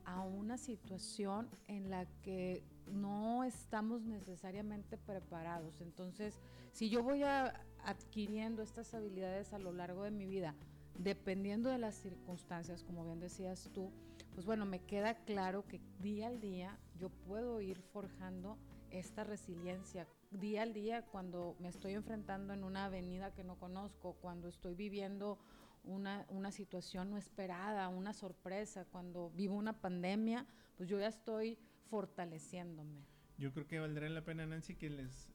a 0.06 0.22
una 0.22 0.58
situación 0.58 1.50
en 1.68 1.90
la 1.90 2.06
que 2.22 2.64
no 2.88 3.44
estamos 3.44 4.04
necesariamente 4.04 4.98
preparados. 4.98 5.82
Entonces, 5.82 6.40
si 6.72 6.90
yo 6.90 7.04
voy 7.04 7.24
a, 7.24 7.54
adquiriendo 7.88 8.62
estas 8.62 8.94
habilidades 8.94 9.53
a 9.53 9.60
lo 9.60 9.72
largo 9.72 10.03
de 10.03 10.12
mi 10.12 10.27
vida, 10.27 10.53
dependiendo 11.00 11.70
de 11.70 11.77
las 11.77 11.96
circunstancias, 11.96 12.84
como 12.84 13.06
bien 13.06 13.22
decías 13.22 13.70
tú, 13.74 13.94
pues 14.34 14.46
bueno, 14.46 14.65
me 14.65 14.82
queda 14.82 15.15
claro 15.24 15.65
que 15.65 15.79
día 16.00 16.27
al 16.27 16.41
día 16.41 16.77
yo 17.00 17.10
puedo 17.10 17.62
ir 17.62 17.82
forjando 17.82 18.58
esta 18.91 19.24
resiliencia. 19.24 20.06
Día 20.32 20.63
al 20.63 20.74
día, 20.74 21.06
cuando 21.06 21.56
me 21.60 21.70
estoy 21.70 21.94
enfrentando 21.94 22.53
en 22.53 22.65
una 22.65 22.86
avenida 22.86 23.34
que 23.34 23.46
no 23.46 23.58
conozco, 23.58 24.17
cuando 24.20 24.50
estoy 24.50 24.75
viviendo 24.75 25.39
una, 25.86 26.25
una 26.27 26.51
situación 26.51 27.10
no 27.10 27.17
esperada, 27.17 27.88
una 27.88 28.12
sorpresa, 28.12 28.84
cuando 28.84 29.29
vivo 29.29 29.56
una 29.56 29.79
pandemia, 29.79 30.46
pues 30.75 30.89
yo 30.89 31.00
ya 31.00 31.08
estoy 31.08 31.58
fortaleciéndome. 31.89 33.06
Yo 33.38 33.53
creo 33.53 33.65
que 33.65 33.79
valdría 33.79 34.10
la 34.10 34.25
pena, 34.25 34.46
Nancy, 34.46 34.75
que 34.75 34.89
les, 34.89 35.29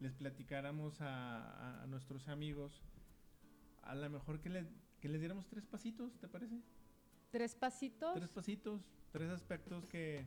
les 0.00 0.12
platicáramos 0.14 1.00
a, 1.00 1.82
a 1.82 1.86
nuestros 1.86 2.28
amigos, 2.28 2.82
a 3.82 3.94
lo 3.94 4.08
mejor 4.10 4.40
que, 4.40 4.50
le, 4.50 4.66
que 5.00 5.08
les 5.08 5.20
diéramos 5.20 5.46
tres 5.46 5.64
pasitos, 5.66 6.18
¿te 6.18 6.28
parece? 6.28 6.60
¿Tres 7.30 7.54
pasitos? 7.54 8.14
Tres 8.14 8.30
pasitos, 8.30 8.82
tres 9.12 9.30
aspectos 9.30 9.86
que 9.86 10.26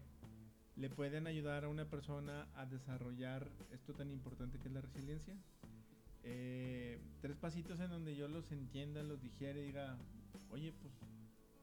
le 0.75 0.89
pueden 0.89 1.27
ayudar 1.27 1.65
a 1.65 1.69
una 1.69 1.85
persona 1.85 2.47
a 2.55 2.65
desarrollar 2.65 3.49
esto 3.71 3.93
tan 3.93 4.11
importante 4.11 4.59
que 4.59 4.67
es 4.67 4.73
la 4.73 4.81
resiliencia. 4.81 5.35
Eh, 6.23 6.99
tres 7.21 7.37
pasitos 7.37 7.79
en 7.79 7.89
donde 7.89 8.15
yo 8.15 8.27
los 8.27 8.51
entienda, 8.51 9.03
los 9.03 9.21
digiere 9.21 9.61
y 9.61 9.65
diga, 9.67 9.97
oye, 10.49 10.73
pues, 10.73 10.93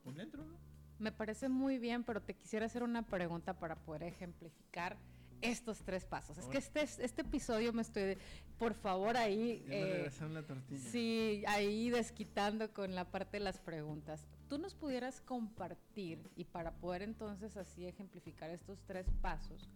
pues 0.04 0.16
dentro, 0.16 0.44
¿no? 0.44 0.56
Me 0.98 1.12
parece 1.12 1.48
muy 1.48 1.78
bien, 1.78 2.04
pero 2.04 2.22
te 2.22 2.34
quisiera 2.34 2.66
hacer 2.66 2.82
una 2.82 3.02
pregunta 3.02 3.58
para 3.58 3.76
poder 3.76 4.02
ejemplificar 4.04 4.96
estos 5.40 5.82
tres 5.82 6.04
pasos. 6.04 6.38
Ahora. 6.38 6.58
Es 6.58 6.68
que 6.68 6.80
este, 6.82 7.04
este 7.04 7.22
episodio 7.22 7.72
me 7.72 7.82
estoy, 7.82 8.18
por 8.58 8.74
favor, 8.74 9.16
ahí... 9.16 9.64
Ya 9.68 9.74
eh, 9.74 10.10
la 10.30 10.42
tortilla. 10.42 10.90
Sí, 10.90 11.44
ahí 11.46 11.90
desquitando 11.90 12.72
con 12.72 12.94
la 12.94 13.10
parte 13.10 13.38
de 13.38 13.44
las 13.44 13.58
preguntas. 13.58 14.26
Tú 14.48 14.58
nos 14.58 14.74
pudieras 14.74 15.20
compartir, 15.20 16.30
y 16.36 16.44
para 16.44 16.72
poder 16.76 17.02
entonces 17.02 17.56
así 17.56 17.86
ejemplificar 17.86 18.50
estos 18.50 18.82
tres 18.86 19.06
pasos, 19.20 19.68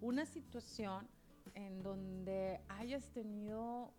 una 0.00 0.26
situación 0.26 1.08
en 1.54 1.82
donde 1.82 2.60
hayas 2.68 3.08
tenido, 3.12 3.92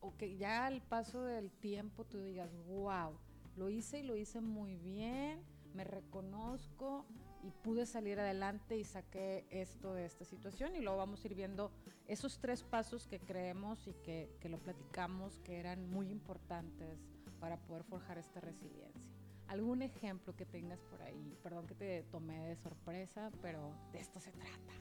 o 0.00 0.16
que 0.16 0.36
ya 0.36 0.66
al 0.66 0.82
paso 0.82 1.22
del 1.22 1.50
tiempo 1.50 2.04
tú 2.04 2.20
digas, 2.20 2.50
wow, 2.66 3.18
lo 3.56 3.70
hice 3.70 4.00
y 4.00 4.02
lo 4.02 4.16
hice 4.16 4.40
muy 4.40 4.76
bien, 4.76 5.40
me 5.74 5.84
reconozco 5.84 7.06
y 7.46 7.50
pude 7.62 7.86
salir 7.86 8.18
adelante 8.18 8.76
y 8.76 8.84
saqué 8.84 9.46
esto 9.50 9.94
de 9.94 10.04
esta 10.04 10.24
situación 10.24 10.74
y 10.74 10.80
luego 10.80 10.98
vamos 10.98 11.22
a 11.22 11.28
ir 11.28 11.34
viendo 11.34 11.70
esos 12.08 12.40
tres 12.40 12.64
pasos 12.64 13.06
que 13.06 13.20
creemos 13.20 13.86
y 13.86 13.92
que, 14.02 14.28
que 14.40 14.48
lo 14.48 14.58
platicamos 14.58 15.38
que 15.40 15.58
eran 15.58 15.88
muy 15.88 16.10
importantes 16.10 16.98
para 17.38 17.56
poder 17.56 17.84
forjar 17.84 18.18
esta 18.18 18.40
resiliencia. 18.40 19.00
¿Algún 19.46 19.82
ejemplo 19.82 20.34
que 20.34 20.44
tengas 20.44 20.80
por 20.82 21.00
ahí? 21.02 21.36
Perdón 21.44 21.68
que 21.68 21.76
te 21.76 22.02
tomé 22.10 22.48
de 22.48 22.56
sorpresa, 22.56 23.30
pero 23.40 23.72
de 23.92 24.00
esto 24.00 24.18
se 24.18 24.32
trata. 24.32 24.72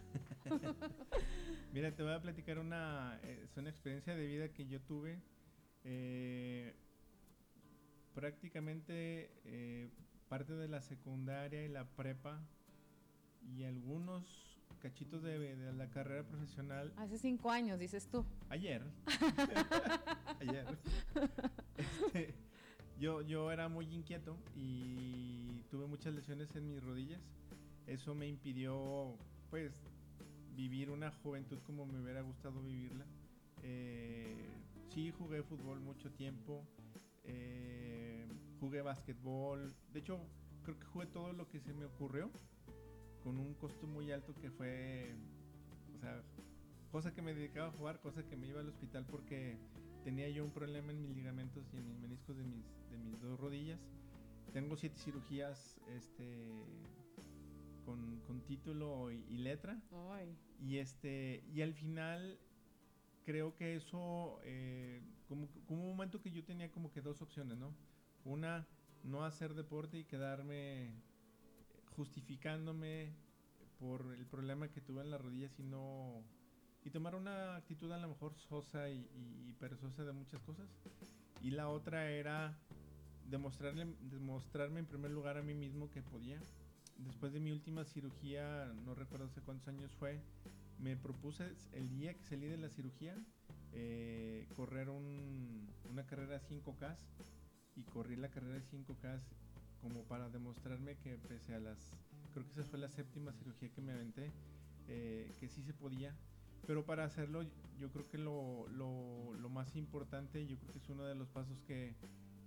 Mira, 1.71 1.95
te 1.95 2.01
voy 2.01 2.13
a 2.13 2.21
platicar 2.21 2.57
una, 2.57 3.19
es 3.21 3.55
una 3.57 3.69
experiencia 3.69 4.15
de 4.15 4.25
vida 4.25 4.49
que 4.49 4.65
yo 4.65 4.81
tuve. 4.81 5.21
Eh, 5.83 6.73
prácticamente 8.15 9.29
eh, 9.43 9.89
parte 10.29 10.53
de 10.53 10.67
la 10.67 10.81
secundaria 10.81 11.63
y 11.63 11.69
la 11.69 11.85
prepa 11.85 12.41
y 13.55 13.63
algunos 13.63 14.55
cachitos 14.79 15.23
de, 15.23 15.55
de, 15.55 15.73
la 15.73 15.89
carrera 15.89 16.23
profesional. 16.23 16.93
Hace 16.97 17.17
cinco 17.17 17.49
años, 17.51 17.79
dices 17.79 18.07
tú. 18.07 18.25
Ayer. 18.49 18.83
Ayer. 20.39 20.77
Este, 21.77 22.35
yo, 22.99 23.21
yo 23.21 23.51
era 23.51 23.67
muy 23.67 23.85
inquieto 23.93 24.37
y 24.55 25.61
tuve 25.69 25.87
muchas 25.87 26.13
lesiones 26.13 26.55
en 26.55 26.67
mis 26.67 26.83
rodillas. 26.83 27.21
Eso 27.87 28.15
me 28.15 28.27
impidió, 28.27 29.17
pues, 29.49 29.73
vivir 30.55 30.89
una 30.89 31.11
juventud 31.11 31.59
como 31.63 31.85
me 31.85 32.01
hubiera 32.01 32.21
gustado 32.21 32.61
vivirla. 32.61 33.05
Eh, 33.63 34.35
sí, 34.89 35.11
jugué 35.11 35.43
fútbol 35.43 35.79
mucho 35.79 36.11
tiempo. 36.11 36.63
Eh, 37.23 37.94
jugué 38.59 38.81
básquetbol. 38.81 39.75
De 39.91 39.99
hecho, 39.99 40.19
creo 40.63 40.79
que 40.79 40.85
jugué 40.85 41.05
todo 41.07 41.33
lo 41.33 41.47
que 41.47 41.59
se 41.59 41.73
me 41.73 41.85
ocurrió 41.85 42.31
con 43.23 43.39
un 43.39 43.53
costo 43.55 43.87
muy 43.87 44.11
alto 44.11 44.35
que 44.35 44.51
fue, 44.51 45.15
o 45.95 45.99
sea, 45.99 46.21
cosa 46.91 47.13
que 47.13 47.21
me 47.21 47.33
dedicaba 47.33 47.69
a 47.69 47.71
jugar, 47.71 47.99
cosa 47.99 48.23
que 48.23 48.35
me 48.35 48.47
iba 48.47 48.59
al 48.59 48.69
hospital 48.69 49.05
porque 49.05 49.57
tenía 50.03 50.29
yo 50.29 50.45
un 50.45 50.51
problema 50.51 50.91
en 50.91 51.01
mis 51.01 51.15
ligamentos 51.15 51.65
y 51.73 51.77
en 51.77 51.87
mis 51.87 51.97
meniscos 51.97 52.37
de 52.37 52.43
mis, 52.43 52.63
de 52.91 52.97
mis 52.97 53.19
dos 53.21 53.39
rodillas. 53.39 53.79
Tengo 54.53 54.77
siete 54.77 54.97
cirugías 54.99 55.81
este, 55.87 56.49
con, 57.83 58.21
con 58.21 58.41
título 58.41 59.11
y, 59.11 59.25
y 59.29 59.37
letra. 59.39 59.81
Ay. 60.11 60.37
Y, 60.61 60.77
este, 60.77 61.43
y 61.51 61.61
al 61.61 61.73
final 61.73 62.39
creo 63.25 63.55
que 63.55 63.75
eso, 63.75 64.39
eh, 64.43 65.01
como, 65.27 65.47
como 65.67 65.81
un 65.83 65.89
momento 65.89 66.21
que 66.21 66.31
yo 66.31 66.43
tenía 66.43 66.71
como 66.71 66.91
que 66.91 67.01
dos 67.01 67.21
opciones, 67.21 67.57
¿no? 67.57 67.73
Una, 68.25 68.67
no 69.03 69.23
hacer 69.23 69.53
deporte 69.53 69.99
y 69.99 70.03
quedarme 70.03 70.91
justificándome 71.95 73.13
por 73.79 74.13
el 74.13 74.25
problema 74.25 74.67
que 74.69 74.81
tuve 74.81 75.01
en 75.01 75.11
las 75.11 75.21
rodillas 75.21 75.57
y 75.59 75.63
no 75.63 76.23
y 76.83 76.89
tomar 76.91 77.15
una 77.15 77.55
actitud 77.55 77.91
a 77.91 77.97
lo 77.97 78.07
mejor 78.07 78.35
sosa 78.35 78.89
y, 78.89 79.07
y, 79.15 79.49
y, 79.49 79.53
perezosa 79.53 80.03
de 80.03 80.11
muchas 80.11 80.41
cosas. 80.41 80.67
Y 81.41 81.51
la 81.51 81.69
otra 81.69 82.11
era 82.11 82.55
demostrarle 83.29 83.95
demostrarme 84.01 84.79
en 84.79 84.85
primer 84.85 85.11
lugar 85.11 85.37
a 85.37 85.41
mí 85.41 85.53
mismo 85.53 85.89
que 85.89 86.01
podía. 86.01 86.39
Después 86.97 87.33
de 87.33 87.39
mi 87.39 87.51
última 87.51 87.85
cirugía 87.85 88.71
no 88.85 88.93
recuerdo 88.95 89.25
hace 89.25 89.41
cuántos 89.41 89.67
años 89.67 89.91
fue 89.93 90.21
me 90.79 90.95
propuse 90.97 91.55
el 91.73 91.89
día 91.89 92.13
que 92.13 92.23
salí 92.23 92.47
de 92.47 92.57
la 92.57 92.69
cirugía 92.69 93.15
eh, 93.73 94.47
correr 94.55 94.89
un, 94.89 95.67
una 95.89 96.05
carrera 96.05 96.41
5K 96.41 96.95
y 97.75 97.83
corrí 97.83 98.15
la 98.15 98.29
carrera 98.29 98.55
de 98.55 98.63
5K 98.63 99.21
como 99.81 100.03
para 100.03 100.29
demostrarme 100.29 100.97
que 100.97 101.17
pese 101.17 101.53
a 101.53 101.59
las 101.59 101.93
creo 102.35 102.45
que 102.45 102.51
esa 102.51 102.69
fue 102.69 102.79
la 102.79 102.89
séptima 102.89 103.31
cirugía 103.31 103.69
que 103.69 103.81
me 103.81 103.93
aventé, 103.93 104.31
eh, 104.89 105.33
que 105.39 105.47
sí 105.47 105.63
se 105.63 105.73
podía. 105.73 106.13
Pero 106.67 106.85
para 106.85 107.05
hacerlo, 107.05 107.43
yo 107.79 107.91
creo 107.91 108.07
que 108.09 108.17
lo, 108.17 108.67
lo, 108.69 109.33
lo, 109.33 109.49
más 109.49 109.75
importante, 109.75 110.45
yo 110.45 110.57
creo 110.57 110.71
que 110.73 110.79
es 110.79 110.89
uno 110.89 111.05
de 111.05 111.15
los 111.15 111.29
pasos 111.29 111.61
que, 111.61 111.95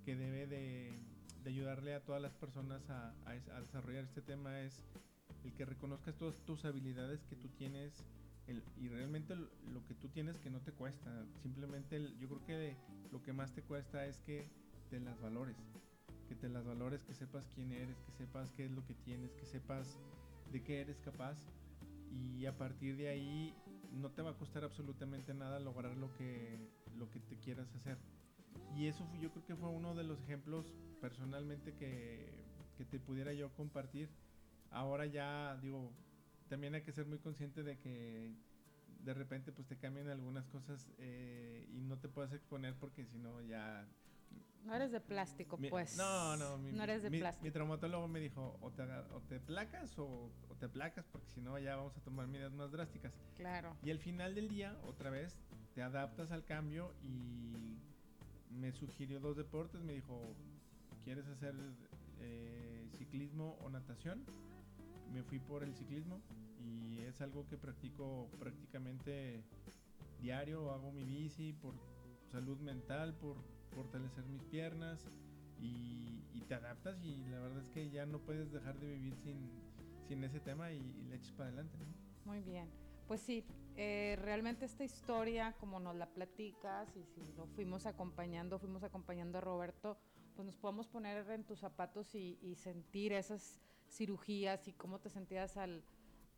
que 0.05 0.17
debe 0.17 0.47
de, 0.47 0.99
de, 1.43 1.51
ayudarle 1.51 1.95
a 1.95 2.05
todas 2.05 2.21
las 2.21 2.35
personas 2.35 2.91
a, 2.91 3.15
a, 3.25 3.61
desarrollar 3.61 4.05
este 4.05 4.21
tema, 4.21 4.61
es 4.61 4.83
el 5.45 5.55
que 5.55 5.65
reconozcas 5.65 6.17
todas 6.17 6.37
tus 6.45 6.65
habilidades 6.65 7.25
que 7.25 7.37
tú 7.37 7.49
tienes 7.49 8.05
el, 8.47 8.63
y 8.77 8.89
realmente 8.89 9.37
lo 9.37 9.85
que 9.87 9.95
tú 9.95 10.09
tienes 10.09 10.39
que 10.39 10.51
no 10.51 10.61
te 10.61 10.73
cuesta. 10.73 11.25
Simplemente 11.43 11.97
el, 11.97 12.19
yo 12.19 12.29
creo 12.29 12.45
que 12.45 12.77
lo 13.13 13.23
que 13.23 13.33
más 13.33 13.55
te 13.55 13.63
cuesta 13.63 14.05
es 14.05 14.21
que 14.21 14.49
te 14.89 15.01
las 15.01 15.21
valores. 15.21 15.57
Que 16.29 16.35
te 16.35 16.49
las 16.49 16.65
valores, 16.65 17.03
que 17.05 17.15
sepas 17.15 17.49
quién 17.55 17.73
eres, 17.73 17.97
que 18.03 18.13
sepas 18.13 18.53
qué 18.53 18.67
es 18.67 18.71
lo 18.71 18.85
que 18.85 18.95
tienes, 18.95 19.33
que 19.35 19.47
sepas 19.47 19.99
de 20.53 20.63
qué 20.63 20.81
eres 20.81 20.99
capaz. 21.01 21.39
Y 22.11 22.47
a 22.47 22.57
partir 22.57 22.97
de 22.97 23.09
ahí 23.09 23.55
no 23.93 24.11
te 24.11 24.23
va 24.23 24.31
a 24.31 24.37
costar 24.37 24.65
absolutamente 24.65 25.35
nada 25.35 25.59
lograr 25.59 25.97
lo 25.97 26.13
que, 26.15 26.59
lo 26.97 27.11
que 27.11 27.21
te 27.21 27.37
quieras 27.37 27.75
hacer. 27.75 27.99
Y 28.77 28.87
eso 28.87 29.09
yo 29.21 29.31
creo 29.31 29.45
que 29.45 29.57
fue 29.57 29.69
uno 29.69 29.95
de 29.95 30.05
los 30.05 30.21
ejemplos 30.23 30.67
personalmente 31.01 31.75
que, 31.75 32.45
que 32.77 32.85
te 32.85 32.99
pudiera 32.99 33.33
yo 33.33 33.53
compartir. 33.55 34.09
Ahora 34.71 35.07
ya 35.07 35.57
digo, 35.63 35.93
también 36.49 36.75
hay 36.75 36.83
que 36.83 36.93
ser 36.93 37.07
muy 37.07 37.19
consciente 37.19 37.63
de 37.63 37.79
que 37.79 38.35
de 39.01 39.15
repente 39.15 39.53
pues 39.53 39.67
te 39.67 39.77
cambian 39.77 40.09
algunas 40.09 40.47
cosas 40.49 40.91
eh, 40.99 41.67
y 41.73 41.81
no 41.81 41.99
te 41.99 42.09
puedes 42.09 42.33
exponer 42.33 42.75
porque 42.79 43.07
si 43.07 43.19
no 43.19 43.41
ya... 43.43 43.87
No 44.65 44.75
eres 44.75 44.93
de 44.93 45.01
plástico, 45.01 45.57
pues. 45.57 45.97
No, 45.97 46.37
no. 46.37 46.59
no 46.59 46.83
eres 46.83 47.03
de 47.03 47.11
plástico. 47.11 47.45
Mi 47.45 47.51
traumatólogo 47.51 48.07
me 48.07 48.21
dijo, 48.21 48.59
o 48.61 48.71
te, 48.71 48.83
o 48.83 49.21
te 49.27 49.41
placas 49.41 49.99
o, 49.99 50.31
o, 50.51 50.55
te 50.57 50.69
placas 50.69 51.07
porque 51.07 51.31
si 51.31 51.41
no 51.41 51.59
ya 51.59 51.77
vamos 51.77 51.97
a 51.97 52.01
tomar 52.01 52.27
medidas 52.27 52.53
más 52.53 52.71
drásticas. 52.71 53.15
Claro. 53.35 53.75
Y 53.83 53.91
al 53.91 53.99
final 53.99 54.35
del 54.35 54.49
día, 54.49 54.77
otra 54.87 55.09
vez, 55.09 55.41
te 55.75 55.83
adaptas 55.83 56.33
al 56.33 56.45
cambio 56.45 56.93
y 57.03 57.79
me 58.51 58.73
sugirió 58.73 59.21
dos 59.21 59.39
deportes. 59.39 59.81
Me 59.81 59.95
dijo, 59.95 60.35
¿quieres 61.03 61.27
hacer 61.29 61.55
eh, 62.21 62.87
ciclismo 62.99 63.57
o 63.63 63.71
natación? 63.71 64.23
Me 65.15 65.23
fui 65.23 65.39
por 65.39 65.63
el 65.63 65.75
ciclismo 65.75 66.21
y 66.61 66.99
es 67.01 67.23
algo 67.23 67.47
que 67.47 67.57
practico 67.57 68.29
prácticamente 68.39 69.43
diario, 70.21 70.73
hago 70.73 70.93
mi 70.93 71.05
bici 71.05 71.55
por 71.55 71.75
salud 72.31 72.59
mental, 72.59 73.15
por 73.15 73.37
fortalecer 73.75 74.25
mis 74.27 74.43
piernas 74.45 75.09
y, 75.59 76.23
te 76.49 76.55
adaptas 76.55 76.99
y 77.05 77.27
la 77.27 77.41
verdad 77.41 77.61
es 77.61 77.69
que 77.69 77.91
ya 77.91 78.07
no 78.07 78.21
puedes 78.21 78.51
dejar 78.51 78.79
de 78.79 78.87
vivir 78.87 79.15
sin, 79.17 79.51
sin 80.07 80.25
ese 80.25 80.41
tema 80.41 80.73
y, 80.73 80.81
le 80.81 81.17
eches 81.17 81.33
para 81.33 81.49
adelante. 81.49 81.77
Muy 82.25 82.41
bien, 82.41 82.71
pues 83.07 83.21
sí, 83.21 83.45
eh, 83.77 84.17
realmente 84.23 84.65
esta 84.65 84.83
historia, 84.83 85.55
como 85.61 85.79
nos 85.79 85.95
la 85.95 86.07
platicas 86.07 86.89
y 86.97 87.05
si 87.05 87.35
lo 87.37 87.47
fuimos 87.49 87.85
acompañando, 87.85 88.59
fuimos 88.59 88.83
acompañando 88.83 89.37
a 89.37 89.41
Roberto, 89.43 89.99
pues 90.35 90.47
nos 90.47 90.57
podemos 90.57 90.89
poner 90.89 91.29
en 91.31 91.45
tus 91.45 91.59
zapatos 91.59 92.15
y, 92.15 92.39
y 92.41 92.55
sentir 92.55 93.13
esas 93.13 93.61
cirugías 93.91 94.69
y 94.69 94.73
cómo 94.73 95.01
te 95.01 95.11
sentías 95.11 95.59
al 95.59 95.85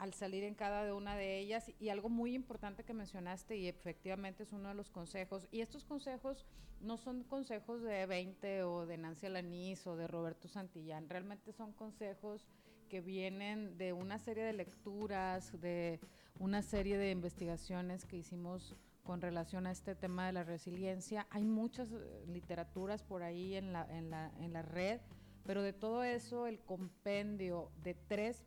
al 0.00 0.14
salir 0.14 0.44
en 0.44 0.54
cada 0.54 0.94
una 0.94 1.14
de 1.14 1.38
ellas. 1.38 1.70
Y 1.78 1.90
algo 1.90 2.08
muy 2.08 2.34
importante 2.34 2.84
que 2.84 2.94
mencionaste, 2.94 3.58
y 3.58 3.68
efectivamente 3.68 4.42
es 4.42 4.52
uno 4.52 4.70
de 4.70 4.74
los 4.74 4.90
consejos, 4.90 5.46
y 5.52 5.60
estos 5.60 5.84
consejos 5.84 6.46
no 6.80 6.96
son 6.96 7.22
consejos 7.22 7.82
de 7.82 8.06
20 8.06 8.62
o 8.62 8.86
de 8.86 8.96
Nancy 8.96 9.26
Alanís 9.26 9.86
o 9.86 9.96
de 9.96 10.06
Roberto 10.06 10.48
Santillán, 10.48 11.10
realmente 11.10 11.52
son 11.52 11.74
consejos 11.74 12.48
que 12.88 13.02
vienen 13.02 13.76
de 13.76 13.92
una 13.92 14.18
serie 14.18 14.42
de 14.42 14.54
lecturas, 14.54 15.60
de 15.60 16.00
una 16.38 16.62
serie 16.62 16.96
de 16.96 17.10
investigaciones 17.10 18.06
que 18.06 18.16
hicimos 18.16 18.74
con 19.02 19.20
relación 19.20 19.66
a 19.66 19.70
este 19.70 19.94
tema 19.94 20.26
de 20.26 20.32
la 20.32 20.44
resiliencia. 20.44 21.26
Hay 21.30 21.44
muchas 21.44 21.92
eh, 21.92 22.24
literaturas 22.26 23.02
por 23.02 23.22
ahí 23.22 23.54
en 23.54 23.74
la, 23.74 23.84
en 23.84 24.08
la, 24.08 24.32
en 24.40 24.54
la 24.54 24.62
red, 24.62 25.00
pero 25.44 25.62
de 25.62 25.74
todo 25.74 26.02
eso 26.04 26.46
el 26.46 26.58
compendio 26.60 27.70
de 27.82 27.94
tres 27.94 28.46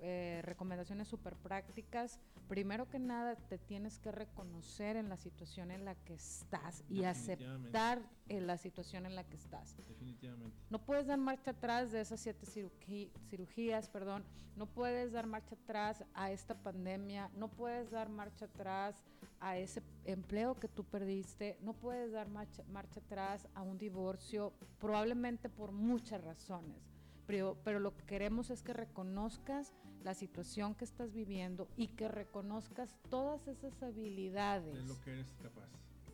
eh, 0.00 0.40
recomendaciones 0.44 1.08
súper 1.08 1.36
prácticas. 1.36 2.20
Primero 2.48 2.88
que 2.88 2.98
nada, 2.98 3.36
te 3.36 3.58
tienes 3.58 3.98
que 3.98 4.12
reconocer 4.12 4.96
en 4.96 5.08
la 5.08 5.16
situación 5.16 5.70
en 5.70 5.84
la 5.84 5.94
que 5.94 6.14
estás 6.14 6.84
y 6.88 7.04
aceptar 7.04 8.02
en 8.28 8.46
la 8.46 8.58
situación 8.58 9.06
en 9.06 9.16
la 9.16 9.24
que 9.24 9.36
estás. 9.36 9.76
Definitivamente. 9.76 10.56
No 10.70 10.84
puedes 10.84 11.06
dar 11.06 11.18
marcha 11.18 11.52
atrás 11.52 11.92
de 11.92 12.00
esas 12.00 12.20
siete 12.20 12.46
cirugías, 12.46 13.88
perdón. 13.88 14.24
No 14.56 14.66
puedes 14.66 15.12
dar 15.12 15.26
marcha 15.26 15.56
atrás 15.56 16.04
a 16.14 16.30
esta 16.30 16.54
pandemia. 16.54 17.30
No 17.34 17.48
puedes 17.48 17.90
dar 17.90 18.08
marcha 18.08 18.44
atrás 18.44 19.02
a 19.40 19.56
ese 19.56 19.82
empleo 20.04 20.54
que 20.60 20.68
tú 20.68 20.84
perdiste. 20.84 21.58
No 21.62 21.72
puedes 21.72 22.12
dar 22.12 22.28
marcha, 22.28 22.62
marcha 22.64 23.00
atrás 23.00 23.48
a 23.54 23.62
un 23.62 23.78
divorcio, 23.78 24.52
probablemente 24.78 25.48
por 25.48 25.72
muchas 25.72 26.22
razones 26.22 26.93
pero, 27.26 27.56
pero 27.64 27.80
lo 27.80 27.96
que 27.96 28.04
queremos 28.04 28.50
es 28.50 28.62
que 28.62 28.72
reconozcas 28.72 29.74
la 30.02 30.14
situación 30.14 30.74
que 30.74 30.84
estás 30.84 31.12
viviendo 31.12 31.68
y 31.76 31.88
que 31.88 32.08
reconozcas 32.08 32.94
todas 33.08 33.48
esas 33.48 33.82
habilidades. 33.82 34.74
De 34.74 34.82
lo 34.82 35.00
que 35.00 35.12
eres 35.12 35.32
capaz. 35.42 35.68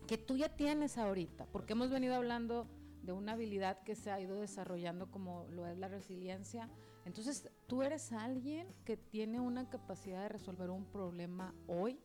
Que 0.06 0.16
tú 0.16 0.36
ya 0.36 0.48
tienes 0.56 0.96
ahorita, 0.96 1.46
porque 1.46 1.72
hemos 1.72 1.90
venido 1.90 2.14
hablando 2.14 2.68
de 3.02 3.12
una 3.12 3.32
habilidad 3.32 3.82
que 3.82 3.94
se 3.94 4.10
ha 4.10 4.20
ido 4.20 4.40
desarrollando 4.40 5.10
como 5.10 5.46
lo 5.50 5.66
es 5.66 5.78
la 5.78 5.88
resiliencia. 5.88 6.68
Entonces, 7.04 7.50
tú 7.66 7.82
eres 7.82 8.12
alguien 8.12 8.68
que 8.84 8.96
tiene 8.96 9.40
una 9.40 9.68
capacidad 9.68 10.22
de 10.22 10.28
resolver 10.28 10.70
un 10.70 10.84
problema 10.84 11.54
hoy 11.66 11.98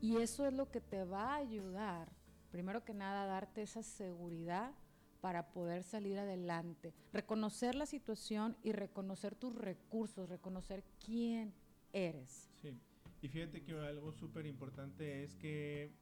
y 0.00 0.16
eso 0.16 0.46
es 0.46 0.52
lo 0.52 0.70
que 0.70 0.80
te 0.80 1.04
va 1.04 1.34
a 1.34 1.36
ayudar, 1.36 2.10
primero 2.50 2.84
que 2.84 2.94
nada, 2.94 3.22
a 3.22 3.26
darte 3.26 3.62
esa 3.62 3.82
seguridad 3.82 4.72
para 5.20 5.52
poder 5.52 5.82
salir 5.82 6.18
adelante. 6.18 6.94
Reconocer 7.12 7.74
la 7.74 7.86
situación 7.86 8.56
y 8.62 8.72
reconocer 8.72 9.34
tus 9.34 9.54
recursos, 9.54 10.28
reconocer 10.28 10.84
quién 11.04 11.52
eres. 11.92 12.48
Sí, 12.60 12.76
y 13.22 13.28
fíjate 13.28 13.62
que 13.62 13.72
algo 13.72 14.12
súper 14.12 14.46
importante 14.46 15.22
es 15.22 15.34
que 15.34 15.92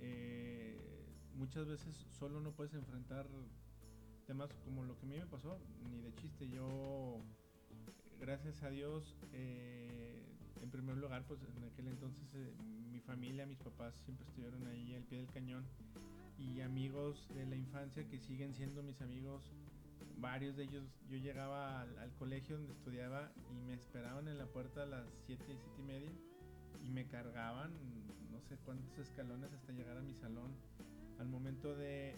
eh, 0.00 0.78
muchas 1.34 1.66
veces 1.66 2.06
solo 2.18 2.40
no 2.40 2.52
puedes 2.52 2.74
enfrentar 2.74 3.26
temas 4.26 4.52
como 4.64 4.84
lo 4.84 4.96
que 4.98 5.06
a 5.06 5.08
mí 5.08 5.18
me 5.18 5.26
pasó, 5.26 5.58
ni 5.88 6.00
de 6.00 6.14
chiste. 6.14 6.48
Yo, 6.48 7.20
gracias 8.18 8.62
a 8.62 8.70
Dios, 8.70 9.16
eh, 9.32 10.24
en 10.62 10.70
primer 10.70 10.96
lugar, 10.96 11.24
pues 11.26 11.40
en 11.56 11.64
aquel 11.64 11.88
entonces 11.88 12.34
eh, 12.34 12.54
mi 12.90 13.00
familia, 13.00 13.46
mis 13.46 13.58
papás 13.58 13.94
siempre 14.04 14.26
estuvieron 14.26 14.66
ahí 14.66 14.94
al 14.94 15.04
pie 15.04 15.18
del 15.18 15.30
cañón 15.30 15.64
y 16.38 16.60
amigos 16.60 17.28
de 17.34 17.46
la 17.46 17.56
infancia 17.56 18.06
que 18.08 18.18
siguen 18.18 18.54
siendo 18.54 18.82
mis 18.82 19.00
amigos. 19.00 19.42
Varios 20.18 20.56
de 20.56 20.64
ellos, 20.64 20.84
yo 21.08 21.18
llegaba 21.18 21.82
al, 21.82 22.12
colegio 22.18 22.56
donde 22.56 22.72
estudiaba 22.72 23.30
y 23.50 23.60
me 23.66 23.74
esperaban 23.74 24.28
en 24.28 24.38
la 24.38 24.46
puerta 24.46 24.82
a 24.82 24.86
las 24.86 25.06
7, 25.26 25.44
7 25.46 25.60
y 25.78 25.82
media 25.82 26.12
y 26.82 26.90
me 26.90 27.06
cargaban 27.06 27.70
no 28.30 28.40
sé 28.40 28.56
cuántos 28.64 28.98
escalones 28.98 29.52
hasta 29.52 29.72
llegar 29.72 29.96
a 29.98 30.02
mi 30.02 30.14
salón. 30.14 30.52
Al 31.18 31.28
momento 31.28 31.74
de, 31.74 32.16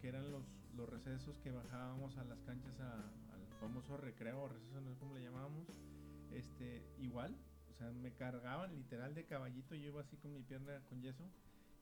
que 0.00 0.08
eran 0.08 0.30
los, 0.30 0.42
los, 0.76 0.88
recesos 0.88 1.38
que 1.38 1.50
bajábamos 1.50 2.16
a 2.18 2.24
las 2.24 2.40
canchas 2.42 2.78
al 2.80 3.46
famoso 3.60 3.96
recreo 3.96 4.42
o 4.42 4.48
receso, 4.48 4.80
no 4.80 4.90
sé 4.90 4.98
cómo 4.98 5.14
le 5.14 5.22
llamábamos, 5.22 5.66
este, 6.32 6.82
igual, 6.98 7.34
o 7.70 7.74
sea, 7.74 7.90
me 7.90 8.12
cargaban 8.12 8.74
literal 8.74 9.14
de 9.14 9.24
caballito, 9.24 9.74
yo 9.74 9.86
iba 9.86 10.02
así 10.02 10.16
con 10.18 10.34
mi 10.34 10.42
pierna 10.42 10.80
con 10.88 11.00
yeso 11.00 11.24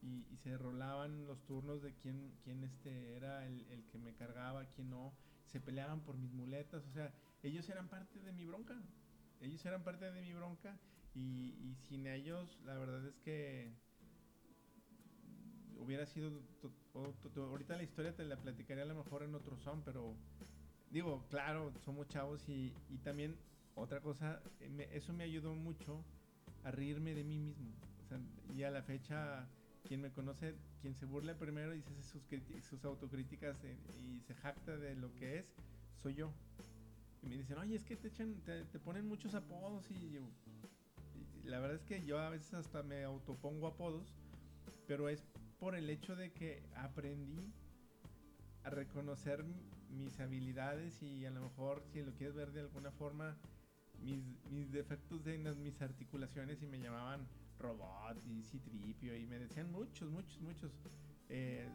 y, 0.05 0.37
se 0.43 0.59
rolaban 0.59 1.27
los 1.27 1.43
turnos 1.47 1.81
de 1.83 1.95
quién, 1.95 2.35
quién 2.45 2.63
este 2.65 3.17
era 3.17 3.47
el, 3.47 3.67
el, 3.71 3.85
que 3.87 3.99
me 3.99 4.15
cargaba, 4.15 4.67
quién 4.67 4.91
no, 4.91 5.15
se 5.47 5.59
peleaban 5.61 6.01
por 6.01 6.19
mis 6.19 6.33
muletas, 6.33 6.85
o 6.87 6.93
sea, 6.93 7.13
ellos 7.43 7.69
eran 7.69 7.89
parte 7.89 8.21
de 8.21 8.33
mi 8.33 8.45
bronca, 8.45 8.81
ellos 9.41 9.65
eran 9.65 9.83
parte 9.83 10.11
de 10.11 10.21
mi 10.21 10.35
bronca 10.35 10.79
y, 11.15 11.77
sin 11.89 12.07
ellos 12.07 12.59
la 12.65 12.77
verdad 12.77 13.07
es 13.07 13.17
que 13.21 13.73
hubiera 15.79 16.05
sido, 16.07 16.43
ahorita 17.37 17.77
la 17.77 17.83
historia 17.83 18.15
te 18.15 18.25
la 18.25 18.37
platicaría 18.37 18.85
a 18.85 18.87
lo 18.87 18.97
mejor 18.97 19.23
en 19.23 19.35
otro 19.35 19.57
son, 19.59 19.83
pero 19.83 20.15
digo, 20.91 21.27
claro, 21.31 21.73
somos 21.85 22.09
chavos 22.09 22.47
y, 22.49 22.75
y 22.91 22.99
también 22.99 23.37
otra 23.75 24.01
cosa, 24.01 24.43
eh, 24.61 24.91
eso 24.93 25.13
me 25.13 25.25
ayudó 25.25 25.55
mucho 25.55 26.05
a 26.65 26.71
reírme 26.71 27.15
de 27.15 27.25
mí 27.25 27.39
mismo. 27.39 27.73
O 28.11 28.53
y 28.53 28.63
a 28.63 28.71
la 28.71 28.83
fecha 28.83 29.49
quien 29.87 30.01
me 30.01 30.11
conoce, 30.11 30.55
quien 30.81 30.95
se 30.95 31.07
burla 31.07 31.37
primero 31.37 31.75
y 31.75 31.79
dice 31.79 32.03
sus, 32.03 32.23
sus 32.69 32.85
autocríticas 32.85 33.63
eh, 33.65 33.77
y 34.03 34.21
se 34.21 34.35
jacta 34.35 34.77
de 34.77 34.95
lo 34.97 35.15
que 35.15 35.39
es, 35.39 35.47
soy 35.97 36.15
yo. 36.15 36.33
Y 37.23 37.29
me 37.29 37.37
dicen, 37.37 37.59
oye, 37.59 37.77
es 37.77 37.85
que 37.85 37.97
te, 37.97 38.09
echan, 38.09 38.35
te, 38.45 38.79
ponen 38.79 39.07
muchos 39.07 39.35
apodos 39.35 39.91
y, 39.91 40.19
la 41.45 41.59
verdad 41.61 41.77
es 41.77 41.85
que 41.85 42.05
yo 42.05 42.19
a 42.19 42.31
veces 42.31 42.55
hasta 42.55 42.83
me 42.83 43.05
autopongo 43.05 43.67
apodos, 43.67 44.15
pero 44.87 45.09
es 45.09 45.23
por 45.59 45.75
el 45.75 45.91
hecho 45.91 46.17
de 46.17 46.33
que 46.33 46.63
aprendí 46.75 47.53
a 48.65 48.71
reconocer 48.71 49.45
mis 49.91 50.19
habilidades 50.21 51.03
y 51.03 51.27
a 51.27 51.31
lo 51.31 51.43
mejor 51.43 51.83
si 51.93 52.03
lo 52.03 52.13
quieres 52.13 52.35
ver 52.35 52.53
de 52.53 52.61
alguna 52.61 52.91
forma 52.91 53.37
mis, 54.03 54.25
mis 54.51 54.73
defectos 54.73 55.27
en 55.27 55.63
mis 55.63 55.81
articulaciones 55.83 56.63
y 56.63 56.67
me 56.67 56.81
llamaban 56.81 57.27
robot 57.59 58.23
y 58.27 58.43
citripio 58.43 59.17
y 59.17 59.27
me 59.27 59.39
decían 59.39 59.71
muchos, 59.71 60.11
muchos, 60.11 60.41
muchos. 60.41 60.73
Eh, 61.29 61.69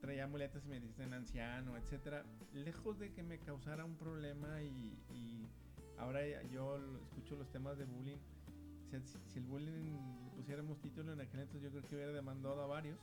traía 0.00 0.26
muletas 0.26 0.64
y 0.66 0.68
me 0.68 0.80
decían 0.80 1.14
anciano, 1.14 1.76
etcétera. 1.76 2.24
Lejos 2.52 2.98
de 2.98 3.12
que 3.12 3.22
me 3.22 3.38
causara 3.38 3.84
un 3.84 3.96
problema 3.96 4.62
y, 4.62 4.98
y 5.10 5.48
ahora 5.98 6.20
yo 6.44 6.78
escucho 7.02 7.36
los 7.36 7.50
temas 7.50 7.78
de 7.78 7.84
bullying. 7.84 8.18
si, 9.26 9.38
el 9.38 9.46
bullying 9.46 9.70
le 9.70 10.30
pusiéramos 10.36 10.80
título 10.80 11.12
en 11.12 11.20
aquel 11.20 11.40
entonces 11.40 11.62
yo 11.62 11.70
creo 11.70 11.88
que 11.88 11.94
hubiera 11.96 12.12
demandado 12.12 12.60
a 12.62 12.66
varios. 12.66 12.98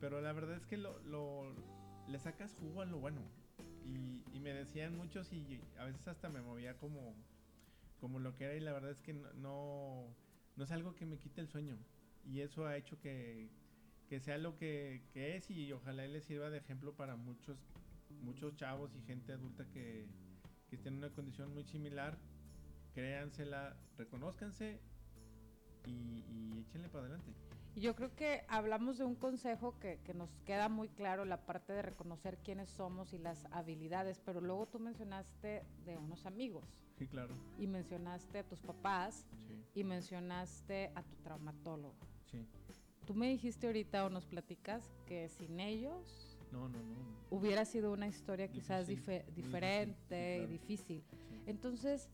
Pero 0.00 0.20
la 0.20 0.32
verdad 0.32 0.56
es 0.56 0.64
que 0.66 0.78
lo, 0.78 0.98
lo 1.00 1.54
le 2.08 2.18
sacas 2.18 2.54
jugo 2.54 2.82
a 2.82 2.86
lo 2.86 2.98
bueno. 2.98 3.20
Y, 3.84 4.22
y, 4.32 4.40
me 4.40 4.52
decían 4.52 4.96
muchos 4.96 5.32
y 5.32 5.60
a 5.78 5.84
veces 5.84 6.06
hasta 6.08 6.28
me 6.28 6.40
movía 6.40 6.76
como, 6.78 7.14
como 8.00 8.18
lo 8.18 8.36
que 8.36 8.44
era 8.44 8.54
y 8.54 8.60
la 8.60 8.72
verdad 8.72 8.92
es 8.92 9.00
que 9.00 9.12
no 9.12 9.32
no 9.34 10.06
es 10.64 10.70
algo 10.70 10.94
que 10.94 11.06
me 11.06 11.18
quite 11.18 11.40
el 11.40 11.48
sueño. 11.48 11.76
Y 12.24 12.40
eso 12.40 12.66
ha 12.66 12.76
hecho 12.76 13.00
que, 13.00 13.50
sea 14.20 14.38
lo 14.38 14.56
que, 14.56 15.02
es 15.14 15.50
y 15.50 15.72
ojalá 15.72 16.06
le 16.06 16.20
sirva 16.20 16.50
de 16.50 16.58
ejemplo 16.58 16.94
para 16.94 17.16
muchos, 17.16 17.58
muchos 18.22 18.56
chavos 18.56 18.94
y 18.94 19.02
gente 19.02 19.32
adulta 19.32 19.64
que, 19.72 20.06
que 20.68 20.76
estén 20.76 20.94
en 20.94 20.98
una 20.98 21.10
condición 21.10 21.52
muy 21.52 21.64
similar. 21.64 22.18
Créansela, 22.94 23.76
reconózcanse 23.96 24.80
y, 25.86 26.24
y 26.28 26.64
échenle 26.66 26.88
para 26.88 27.06
adelante. 27.06 27.32
Yo 27.76 27.94
creo 27.94 28.14
que 28.16 28.44
hablamos 28.48 28.98
de 28.98 29.04
un 29.04 29.14
consejo 29.14 29.78
que, 29.78 30.00
que, 30.04 30.12
nos 30.12 30.36
queda 30.44 30.68
muy 30.68 30.88
claro, 30.88 31.24
la 31.24 31.46
parte 31.46 31.72
de 31.72 31.82
reconocer 31.82 32.38
quiénes 32.38 32.68
somos 32.68 33.12
y 33.12 33.18
las 33.18 33.46
habilidades, 33.52 34.20
pero 34.20 34.40
luego 34.40 34.66
tú 34.66 34.80
mencionaste 34.80 35.64
de 35.84 35.96
unos 35.96 36.26
amigos. 36.26 36.64
Sí, 36.98 37.06
claro. 37.06 37.34
Y 37.58 37.66
mencionaste 37.68 38.40
a 38.40 38.44
tus 38.44 38.60
papás 38.60 39.26
y 39.74 39.84
mencionaste 39.84 40.92
a 40.94 41.02
tu 41.02 41.16
traumatólogo. 41.16 41.96
Sí. 42.30 42.46
Tú 43.06 43.14
me 43.14 43.28
dijiste 43.28 43.66
ahorita 43.66 44.04
o 44.04 44.10
nos 44.10 44.26
platicas 44.26 44.90
que 45.06 45.28
sin 45.28 45.58
ellos 45.58 46.38
no, 46.52 46.68
no, 46.68 46.78
no. 46.78 46.96
hubiera 47.30 47.64
sido 47.64 47.92
una 47.92 48.06
historia 48.06 48.48
quizás 48.48 48.86
diferente 48.86 50.42
y 50.42 50.46
difícil. 50.46 51.02
Entonces, 51.46 52.08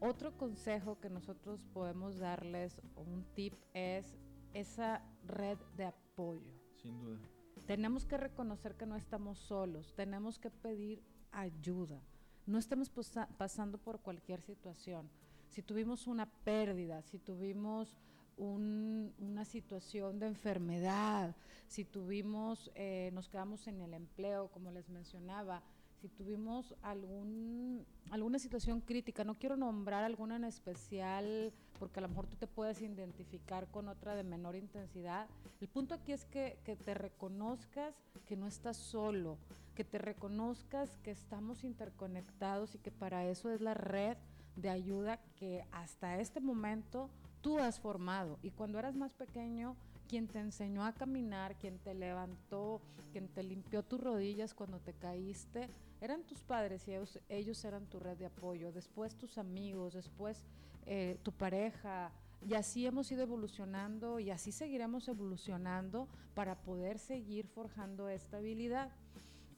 otro 0.00 0.36
consejo 0.36 0.98
que 1.00 1.08
nosotros 1.08 1.64
podemos 1.72 2.18
darles, 2.18 2.80
un 2.96 3.24
tip, 3.34 3.54
es 3.72 4.16
esa 4.52 5.02
red 5.26 5.58
de 5.76 5.86
apoyo. 5.86 6.52
Sin 6.76 7.00
duda. 7.00 7.20
Tenemos 7.66 8.04
que 8.04 8.18
reconocer 8.18 8.74
que 8.74 8.84
no 8.84 8.96
estamos 8.96 9.38
solos, 9.38 9.94
tenemos 9.94 10.38
que 10.38 10.50
pedir 10.50 11.02
ayuda. 11.32 12.02
No 12.46 12.58
estamos 12.58 12.90
pasando 13.38 13.78
por 13.78 14.00
cualquier 14.00 14.42
situación 14.42 15.08
si 15.54 15.62
tuvimos 15.62 16.08
una 16.08 16.26
pérdida, 16.26 17.00
si 17.02 17.20
tuvimos 17.20 17.96
una 18.36 19.44
situación 19.44 20.18
de 20.18 20.26
enfermedad, 20.26 21.36
si 21.68 21.84
tuvimos, 21.84 22.72
eh, 22.74 23.10
nos 23.14 23.28
quedamos 23.28 23.68
en 23.68 23.80
el 23.80 23.94
empleo, 23.94 24.48
como 24.48 24.72
les 24.72 24.88
mencionaba, 24.88 25.62
si 26.00 26.08
tuvimos 26.08 26.74
alguna 26.82 28.40
situación 28.40 28.80
crítica, 28.80 29.22
no 29.22 29.38
quiero 29.38 29.56
nombrar 29.56 30.02
alguna 30.02 30.34
en 30.34 30.44
especial 30.44 31.52
porque 31.78 32.00
a 32.00 32.02
lo 32.02 32.08
mejor 32.08 32.26
tú 32.26 32.36
te 32.36 32.48
puedes 32.48 32.82
identificar 32.82 33.68
con 33.68 33.86
otra 33.86 34.16
de 34.16 34.24
menor 34.24 34.56
intensidad. 34.56 35.28
El 35.60 35.68
punto 35.68 35.94
aquí 35.94 36.12
es 36.12 36.24
que 36.24 36.58
te 36.84 36.94
reconozcas 36.94 37.94
que 38.26 38.36
no 38.36 38.48
estás 38.48 38.76
solo, 38.76 39.38
que 39.76 39.84
te 39.84 39.98
reconozcas 39.98 40.96
que 40.98 41.12
estamos 41.12 41.62
interconectados 41.62 42.74
y 42.74 42.78
que 42.78 42.90
para 42.90 43.24
eso 43.28 43.50
es 43.50 43.60
la 43.60 43.74
red 43.74 44.16
de 44.56 44.70
ayuda 44.70 45.18
que 45.36 45.64
hasta 45.72 46.18
este 46.20 46.40
momento 46.40 47.10
tú 47.40 47.58
has 47.58 47.80
formado. 47.80 48.38
Y 48.42 48.50
cuando 48.50 48.78
eras 48.78 48.94
más 48.94 49.12
pequeño, 49.12 49.76
quien 50.08 50.28
te 50.28 50.38
enseñó 50.38 50.84
a 50.84 50.92
caminar, 50.92 51.56
quien 51.56 51.78
te 51.78 51.94
levantó, 51.94 52.80
quien 53.12 53.28
te 53.28 53.42
limpió 53.42 53.82
tus 53.82 54.00
rodillas 54.00 54.54
cuando 54.54 54.78
te 54.78 54.92
caíste, 54.92 55.68
eran 56.00 56.22
tus 56.22 56.42
padres 56.42 56.86
y 56.88 56.92
ellos, 57.28 57.64
eran 57.64 57.86
tu 57.86 57.98
red 57.98 58.16
de 58.16 58.26
apoyo. 58.26 58.72
Después 58.72 59.16
tus 59.16 59.38
amigos, 59.38 59.94
después 59.94 60.44
eh, 60.86 61.18
tu 61.22 61.32
pareja. 61.32 62.12
Y 62.46 62.54
así 62.54 62.86
hemos 62.86 63.10
ido 63.10 63.22
evolucionando 63.22 64.20
y 64.20 64.30
así 64.30 64.52
seguiremos 64.52 65.08
evolucionando 65.08 66.08
para 66.34 66.56
poder 66.56 66.98
seguir 66.98 67.46
forjando 67.46 68.08
esta 68.08 68.36
habilidad. 68.36 68.90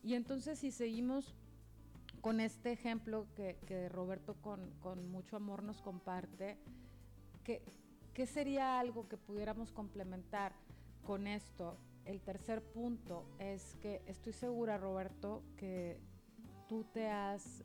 Y 0.05 0.15
entonces 0.15 0.61
si 0.61 0.71
seguimos 0.71 1.35
con 2.27 2.41
este 2.41 2.73
ejemplo 2.73 3.29
que, 3.37 3.89
Roberto 3.89 4.35
con, 4.43 5.12
mucho 5.12 5.37
amor 5.37 5.62
nos 5.62 5.81
comparte, 5.81 6.59
¿qué, 7.45 7.62
¿qué 8.15 8.27
sería 8.27 8.81
algo 8.81 9.09
que 9.09 9.17
pudiéramos 9.17 9.71
complementar 9.71 10.53
con 11.05 11.29
esto? 11.29 11.79
El 12.05 12.21
tercer 12.21 12.65
punto 12.65 13.29
es 13.39 13.77
que 13.81 14.03
estoy 14.09 14.33
segura, 14.33 14.77
Roberto, 14.77 15.45
que 15.57 16.01
tú 16.69 16.83
te 16.93 17.07
has 17.07 17.62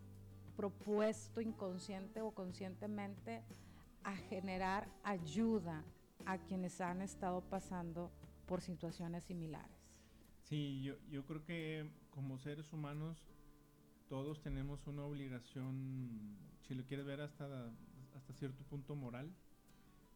propuesto 0.56 1.42
inconsciente 1.42 2.22
o 2.22 2.30
conscientemente 2.30 3.42
a 4.04 4.16
generar 4.16 4.88
ayuda 5.02 5.84
a 6.28 6.38
quienes 6.38 6.82
han 6.82 7.02
estado 7.02 7.42
pasando 7.42 8.12
por 8.46 8.62
situaciones 8.62 9.24
similares. 9.24 9.90
Sí, 10.44 10.84
yo 11.10 11.26
creo 11.26 11.44
que 11.44 11.90
como 12.12 12.38
seres 12.38 12.72
humanos 12.74 13.26
todos 14.12 14.42
tenemos 14.42 14.86
una 14.88 15.06
obligación, 15.06 16.36
si 16.68 16.76
lo 16.76 16.84
quieres 16.84 17.06
ver 17.06 17.22
hasta, 17.22 17.46
hasta 18.14 18.34
cierto 18.34 18.62
punto 18.66 18.94
moral, 18.94 19.32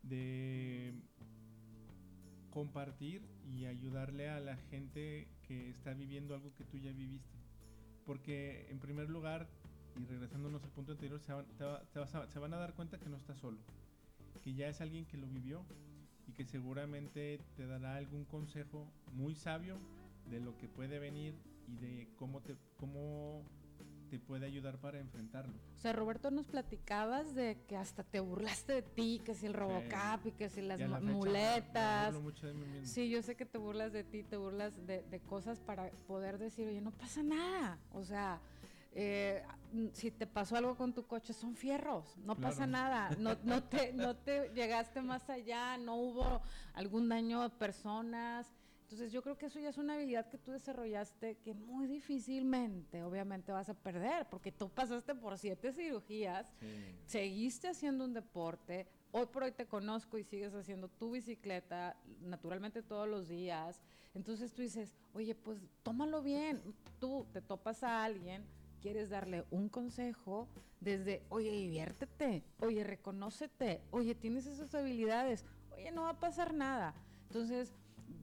de 0.04 0.94
compartir 2.50 3.22
y 3.46 3.68
ayudarle 3.68 4.28
a 4.28 4.42
la 4.42 4.58
gente 4.70 5.30
que 5.48 5.70
está 5.70 5.94
viviendo 5.94 6.36
algo 6.36 6.54
que 6.56 6.66
tú 6.66 6.78
ya 6.78 6.92
viviste. 6.92 7.38
Porque 8.06 8.68
en 8.70 8.80
primer 8.80 9.10
lugar, 9.10 9.48
y 9.96 10.04
regresándonos 10.04 10.62
al 10.66 10.72
punto 10.72 10.92
anterior, 10.92 11.22
se 11.22 11.32
van, 11.32 11.46
se 12.28 12.40
van 12.40 12.54
a 12.54 12.58
dar 12.58 12.74
cuenta 12.74 13.00
que 13.00 13.08
no 13.08 13.16
estás 13.16 13.38
solo, 13.38 13.60
que 14.44 14.54
ya 14.54 14.68
es 14.68 14.82
alguien 14.82 15.06
que 15.06 15.16
lo 15.16 15.28
vivió 15.28 15.66
y 16.28 16.34
que 16.34 16.44
seguramente 16.44 17.40
te 17.56 17.66
dará 17.66 17.96
algún 17.96 18.26
consejo 18.26 18.92
muy 19.14 19.36
sabio 19.36 19.80
de 20.30 20.42
lo 20.42 20.58
que 20.58 20.68
puede 20.68 21.00
venir 21.00 21.34
y 21.66 21.78
de 21.78 22.10
cómo 22.18 22.42
te 22.42 22.58
cómo 22.76 23.46
te 24.20 24.26
puede 24.26 24.46
ayudar 24.46 24.78
para 24.78 25.00
enfrentarlo. 25.00 25.54
O 25.76 25.78
sea, 25.78 25.92
Roberto, 25.92 26.32
nos 26.32 26.46
platicabas 26.48 27.36
de 27.36 27.58
que 27.68 27.76
hasta 27.76 28.04
te 28.04 28.22
burlaste 28.22 28.74
de 28.74 28.82
ti, 28.82 29.22
que 29.26 29.34
si 29.34 29.46
el 29.46 29.54
Robocap 29.54 30.26
y 30.26 30.32
que 30.32 30.48
si 30.48 30.62
las 30.62 30.80
muletas. 31.02 32.14
mucho 32.22 32.48
de 32.48 32.54
mí 32.54 32.66
mismo. 32.66 32.88
Sí, 32.88 33.10
yo 33.10 33.22
sé 33.22 33.36
que 33.36 33.46
te 33.46 33.58
burlas 33.58 33.92
de 33.92 34.06
ti, 34.06 34.24
te 34.24 34.38
burlas 34.38 34.74
de, 34.88 35.22
cosas 35.28 35.60
para 35.60 35.90
poder 36.08 36.38
decir, 36.38 36.68
oye, 36.68 36.80
no 36.80 36.92
pasa 36.92 37.24
nada. 37.24 37.78
O 37.92 38.06
sea, 38.06 38.40
eh, 38.94 39.44
si 39.92 40.12
te 40.12 40.28
pasó 40.28 40.56
algo 40.56 40.78
con 40.78 40.94
tu 40.94 41.06
coche, 41.06 41.34
son 41.34 41.56
fierros, 41.56 42.18
no 42.20 42.36
pasa 42.36 42.66
nada, 42.66 43.10
no, 43.20 43.36
no, 43.44 43.64
te, 43.64 43.92
no 43.92 44.16
te 44.16 44.50
llegaste 44.56 45.02
más 45.02 45.30
allá, 45.30 45.78
no 45.78 45.96
hubo 45.96 46.42
algún 46.74 47.10
daño 47.10 47.42
a 47.42 47.50
personas. 47.50 48.48
Entonces 48.96 49.12
yo 49.12 49.22
creo 49.22 49.38
que 49.38 49.48
eso 49.48 49.60
ya 49.60 49.68
es 49.68 49.78
una 49.78 49.96
habilidad 49.96 50.30
que 50.30 50.38
tú 50.38 50.54
desarrollaste 50.54 51.36
que 51.44 51.54
muy 51.54 51.86
difícilmente, 51.86 53.04
obviamente, 53.04 53.52
vas 53.52 53.68
a 53.68 53.74
perder, 53.74 54.26
porque 54.30 54.54
tú 54.54 54.70
pasaste 54.70 55.14
por 55.14 55.38
siete 55.38 55.74
cirugías, 55.74 56.48
seguiste 57.06 57.68
haciendo 57.68 58.06
un 58.06 58.14
deporte, 58.14 58.88
hoy 59.12 59.26
por 59.26 59.44
hoy 59.44 59.52
te 59.52 59.66
conozco 59.66 60.18
y 60.18 60.24
sigues 60.24 60.54
haciendo 60.54 60.88
tu 60.88 61.12
bicicleta 61.12 61.98
naturalmente 62.22 62.82
todos 62.84 63.06
los 63.06 63.28
días. 63.28 63.82
Entonces 64.14 64.54
tú 64.54 64.62
dices, 64.62 64.96
oye, 65.14 65.36
pues 65.36 65.60
tómalo 65.84 66.22
bien, 66.22 66.62
tú 66.98 67.28
te 67.34 67.42
topas 67.42 67.84
a 67.84 68.06
alguien, 68.06 68.46
quieres 68.82 69.10
darle 69.10 69.44
un 69.52 69.68
consejo 69.68 70.48
desde, 70.80 71.22
oye, 71.28 71.52
diviértete, 71.52 72.46
oye, 72.62 72.86
reconócete, 72.86 73.82
oye, 73.92 74.16
tienes 74.16 74.46
esas 74.46 74.74
habilidades, 74.74 75.44
oye, 75.74 75.92
no 75.92 76.04
va 76.04 76.12
a 76.12 76.20
pasar 76.22 76.54
nada. 76.54 76.96
Entonces, 77.28 77.74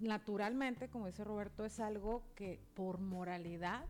naturalmente, 0.02 0.88
como 0.88 1.06
dice 1.06 1.24
Roberto, 1.24 1.64
es 1.64 1.80
algo 1.80 2.22
que 2.34 2.60
por 2.74 2.98
moralidad, 2.98 3.84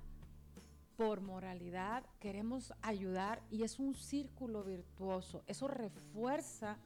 por 0.97 1.21
moralidad 1.21 2.05
queremos 2.21 2.73
ayudar 2.83 3.43
y 3.51 3.63
es 3.63 3.79
un 3.79 3.95
círculo 3.95 4.63
virtuoso. 4.63 5.43
Eso 5.47 5.69
refuerza 5.69 6.77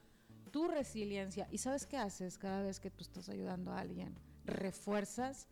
tu 0.51 0.67
resiliencia. 0.67 1.47
¿Y 1.51 1.57
sabes 1.57 1.85
qué 1.85 1.97
haces 1.97 2.37
cada 2.37 2.61
vez 2.61 2.79
que 2.79 2.89
tú 2.89 3.03
estás 3.03 3.29
ayudando 3.29 3.71
a 3.71 3.79
alguien? 3.79 4.15
Refuerzas 4.45 5.47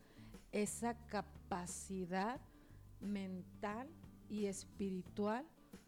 esa 0.51 0.95
capacidad 1.07 2.39
mental 3.01 3.89
y 4.29 4.45
espiritual 4.45 5.45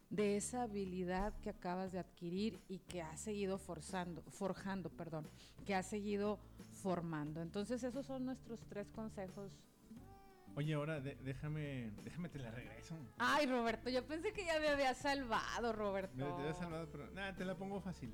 de 0.10 0.38
esa 0.38 0.64
habilidad 0.64 1.34
que 1.42 1.50
acabas 1.50 1.92
de 1.92 2.00
adquirir 2.00 2.60
y 2.68 2.80
que 2.80 3.02
has 3.02 3.20
seguido 3.20 3.58
forzando, 3.58 4.22
forjando, 4.30 4.90
perdón, 4.90 5.28
que 5.66 5.76
has 5.76 5.86
seguido 5.86 6.40
formando. 6.88 7.42
Entonces 7.42 7.84
esos 7.84 8.06
son 8.06 8.26
nuestros 8.26 8.66
tres 8.70 8.90
consejos 8.92 9.52
Oye, 10.56 10.74
ahora 10.74 11.00
déjame, 11.00 11.92
déjame 12.04 12.30
te 12.30 12.40
la 12.40 12.50
regreso. 12.50 12.96
Ay, 13.20 13.46
Roberto, 13.46 13.92
yo 13.92 14.04
pensé 14.08 14.34
que 14.34 14.44
ya 14.44 14.60
me 14.60 14.70
había 14.70 14.96
salvado, 14.96 15.72
Roberto. 15.72 16.16
Me, 16.16 16.24
te 16.24 16.42
había 16.42 16.54
salvado, 16.56 16.88
pero 16.92 17.12
nada, 17.12 17.36
te 17.36 17.46
la 17.46 17.56
pongo 17.56 17.80
fácil. 17.80 18.12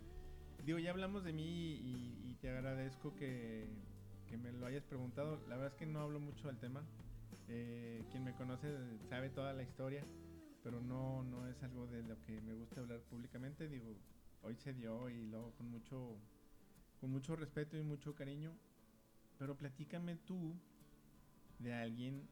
Digo, 0.65 0.77
ya 0.77 0.91
hablamos 0.91 1.23
de 1.23 1.31
mí 1.31 1.43
y, 1.45 2.35
te 2.41 2.49
agradezco 2.49 3.15
que, 3.15 3.69
que, 4.27 4.35
me 4.35 4.51
lo 4.51 4.65
hayas 4.65 4.83
preguntado. 4.83 5.39
La 5.47 5.55
verdad 5.55 5.67
es 5.67 5.75
que 5.75 5.85
no 5.85 6.01
hablo 6.01 6.19
mucho 6.19 6.47
del 6.47 6.57
tema. 6.57 6.83
Eh, 7.47 8.03
quien 8.11 8.25
me 8.25 8.33
conoce 8.33 8.67
sabe 9.07 9.29
toda 9.29 9.53
la 9.53 9.63
historia, 9.63 10.03
pero 10.63 10.81
no, 10.81 11.23
no 11.23 11.47
es 11.47 11.63
algo 11.63 11.87
de 11.87 12.03
lo 12.03 12.19
que 12.23 12.41
me 12.41 12.53
gusta 12.55 12.81
hablar 12.81 12.99
públicamente. 13.03 13.69
Digo, 13.69 13.95
hoy 14.41 14.57
se 14.57 14.73
dio 14.73 15.09
y 15.09 15.27
luego 15.27 15.53
con 15.53 15.71
mucho, 15.71 16.17
con 17.03 17.11
mucho 17.11 17.35
respeto 17.35 17.75
y 17.75 17.81
mucho 17.81 18.15
cariño. 18.15 18.53
Pero 19.37 19.57
platícame 19.57 20.15
tú 20.15 20.55
de 21.59 21.73
alguien. 21.73 22.29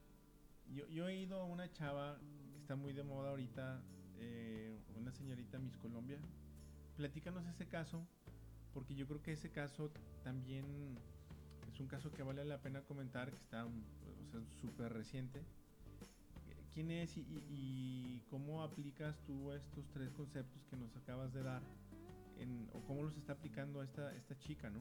Yo, 0.74 0.88
yo 0.88 1.10
he 1.10 1.18
ido 1.18 1.42
a 1.42 1.44
una 1.44 1.70
chava 1.74 2.18
que 2.54 2.58
está 2.58 2.78
muy 2.78 2.94
de 2.94 3.04
moda 3.04 3.32
ahorita, 3.32 3.82
eh, 4.20 4.80
una 4.96 5.12
señorita 5.12 5.60
Miss 5.60 5.76
Colombia. 5.76 6.20
Platícanos 6.96 7.46
ese 7.48 7.68
caso, 7.68 8.08
porque 8.74 8.96
yo 8.96 9.06
creo 9.08 9.22
que 9.22 9.34
ese 9.34 9.52
caso 9.52 9.92
también 10.24 10.64
es 11.70 11.78
un 11.82 11.88
caso 11.88 12.10
que 12.14 12.24
vale 12.24 12.46
la 12.46 12.62
pena 12.62 12.82
comentar, 12.84 13.30
que 13.30 13.36
está 13.36 13.68
súper 14.62 14.94
reciente. 14.94 15.42
¿Quién 16.74 16.92
es 16.92 17.18
y, 17.18 17.26
y, 17.50 18.24
cómo 18.30 18.64
aplicas 18.64 19.20
tú 19.26 19.52
estos 19.52 19.86
tres 19.92 20.12
conceptos 20.12 20.64
que 20.70 20.78
nos 20.78 20.96
acabas 20.96 21.34
de 21.34 21.44
dar? 21.44 21.62
En, 22.42 22.70
o 22.74 22.82
cómo 22.82 23.04
los 23.04 23.16
está 23.16 23.34
aplicando 23.34 23.84
esta, 23.84 24.14
esta 24.16 24.38
chica, 24.38 24.70
¿no? 24.70 24.80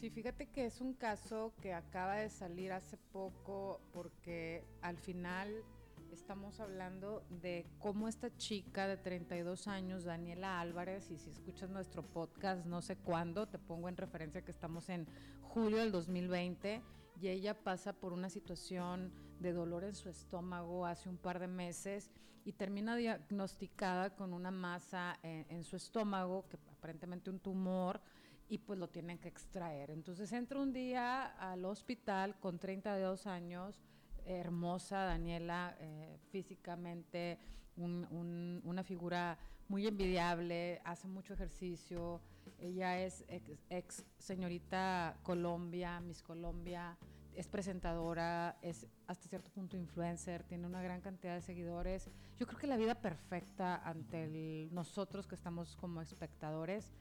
Sí, 0.00 0.10
fíjate 0.10 0.46
que 0.46 0.66
es 0.66 0.80
un 0.80 0.92
caso 0.94 1.54
que 1.60 1.72
acaba 1.72 2.16
de 2.16 2.28
salir 2.28 2.72
hace 2.72 2.96
poco 3.12 3.80
porque 3.92 4.62
al 4.82 4.98
final 4.98 5.64
estamos 6.12 6.60
hablando 6.60 7.24
de 7.42 7.66
cómo 7.78 8.08
esta 8.08 8.34
chica 8.36 8.86
de 8.86 8.96
32 8.96 9.68
años, 9.68 10.04
Daniela 10.04 10.60
Álvarez, 10.60 11.10
y 11.10 11.18
si 11.18 11.30
escuchas 11.30 11.70
nuestro 11.70 12.02
podcast, 12.02 12.66
no 12.66 12.82
sé 12.82 12.96
cuándo, 12.96 13.46
te 13.46 13.58
pongo 13.58 13.88
en 13.88 13.96
referencia 13.96 14.42
que 14.42 14.50
estamos 14.50 14.88
en 14.88 15.06
julio 15.42 15.78
del 15.78 15.92
2020 15.92 16.82
y 17.20 17.28
ella 17.28 17.54
pasa 17.54 17.92
por 17.92 18.12
una 18.12 18.28
situación 18.28 19.12
de 19.40 19.52
dolor 19.52 19.84
en 19.84 19.94
su 19.94 20.08
estómago 20.08 20.86
hace 20.86 21.08
un 21.08 21.18
par 21.18 21.38
de 21.38 21.48
meses 21.48 22.10
y 22.44 22.52
termina 22.52 22.96
diagnosticada 22.96 24.14
con 24.14 24.32
una 24.32 24.50
masa 24.50 25.18
en, 25.22 25.46
en 25.48 25.64
su 25.64 25.76
estómago, 25.76 26.48
que 26.48 26.56
aparentemente 26.70 27.30
un 27.30 27.40
tumor, 27.40 28.00
y 28.48 28.58
pues 28.58 28.78
lo 28.78 28.88
tienen 28.88 29.18
que 29.18 29.28
extraer. 29.28 29.90
Entonces 29.90 30.32
entra 30.32 30.60
un 30.60 30.72
día 30.72 31.24
al 31.24 31.64
hospital 31.64 32.38
con 32.38 32.58
32 32.58 33.26
años, 33.26 33.82
hermosa 34.24 34.98
Daniela, 34.98 35.76
eh, 35.80 36.18
físicamente 36.30 37.38
una 37.76 38.82
figura 38.84 39.38
muy 39.68 39.86
envidiable, 39.86 40.80
hace 40.84 41.08
mucho 41.08 41.34
ejercicio, 41.34 42.22
ella 42.58 42.98
es 42.98 43.26
ex 43.68 44.06
señorita 44.16 45.18
Colombia, 45.22 46.00
Miss 46.00 46.22
Colombia, 46.22 46.96
es 47.34 47.48
presentadora, 47.48 48.56
es 48.62 48.86
hasta 49.06 49.28
cierto 49.28 49.50
punto 49.50 49.76
influencer, 49.76 50.42
tiene 50.44 50.66
una 50.66 50.82
gran 50.82 51.00
cantidad 51.00 51.34
de 51.34 51.40
seguidores. 51.40 52.10
Yo 52.38 52.46
creo 52.46 52.58
que 52.58 52.66
la 52.66 52.76
vida 52.76 52.94
perfecta 52.94 53.76
ante 53.76 54.68
nosotros 54.72 55.26
que 55.26 55.34
estamos 55.34 55.76
como 55.76 56.00
espectadores. 56.00 56.92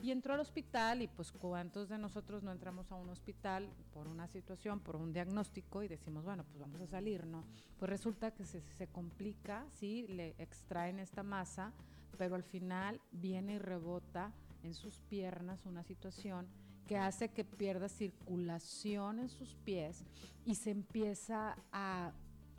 Y 0.00 0.10
entró 0.10 0.34
al 0.34 0.40
hospital 0.40 1.02
y 1.02 1.06
pues 1.06 1.30
cuántos 1.30 1.88
de 1.88 1.98
nosotros 1.98 2.42
no 2.42 2.50
entramos 2.50 2.90
a 2.90 2.96
un 2.96 3.08
hospital 3.08 3.68
por 3.92 4.08
una 4.08 4.26
situación, 4.26 4.80
por 4.80 4.96
un 4.96 5.12
diagnóstico 5.12 5.82
y 5.82 5.88
decimos, 5.88 6.24
bueno, 6.24 6.44
pues 6.44 6.58
vamos 6.58 6.80
a 6.80 6.86
salir, 6.86 7.26
¿no? 7.26 7.44
Pues 7.78 7.88
resulta 7.88 8.32
que 8.32 8.44
se, 8.44 8.62
se 8.76 8.88
complica, 8.88 9.66
sí, 9.72 10.06
le 10.08 10.34
extraen 10.38 10.98
esta 10.98 11.22
masa, 11.22 11.72
pero 12.18 12.34
al 12.34 12.42
final 12.42 13.00
viene 13.12 13.54
y 13.54 13.58
rebota 13.58 14.32
en 14.62 14.74
sus 14.74 14.98
piernas 15.00 15.64
una 15.66 15.84
situación 15.84 16.48
que 16.90 16.98
hace 16.98 17.28
que 17.28 17.44
pierda 17.44 17.88
circulación 17.88 19.20
en 19.20 19.28
sus 19.28 19.54
pies 19.54 20.04
y 20.44 20.56
se 20.56 20.72
empieza 20.72 21.56
a 21.70 22.10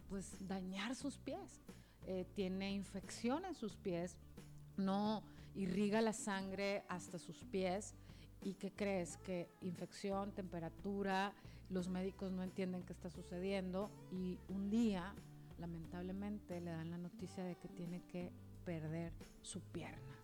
pues 0.08 0.38
dañar 0.48 0.96
sus 0.96 1.18
pies. 1.18 1.60
Eh, 2.08 2.26
tiene 2.34 2.72
infección 2.72 3.44
en 3.44 3.54
sus 3.54 3.76
pies, 3.76 4.16
no 4.78 5.22
irriga 5.54 6.00
la 6.00 6.14
sangre 6.14 6.86
hasta 6.88 7.20
sus 7.20 7.44
pies. 7.44 7.94
¿Y 8.42 8.54
qué 8.54 8.72
crees? 8.72 9.18
Que 9.18 9.50
infección, 9.60 10.32
temperatura, 10.32 11.34
los 11.70 11.90
médicos 11.90 12.32
no 12.32 12.42
entienden 12.42 12.84
qué 12.84 12.94
está 12.94 13.10
sucediendo 13.10 13.92
y 14.14 14.40
un 14.48 14.70
día, 14.70 15.14
lamentablemente, 15.60 16.62
le 16.62 16.72
dan 16.72 16.90
la 16.90 16.98
noticia 16.98 17.44
de 17.44 17.58
que 17.58 17.68
tiene 17.68 18.02
que 18.04 18.32
perder 18.64 19.12
su 19.42 19.60
pierna 19.60 20.16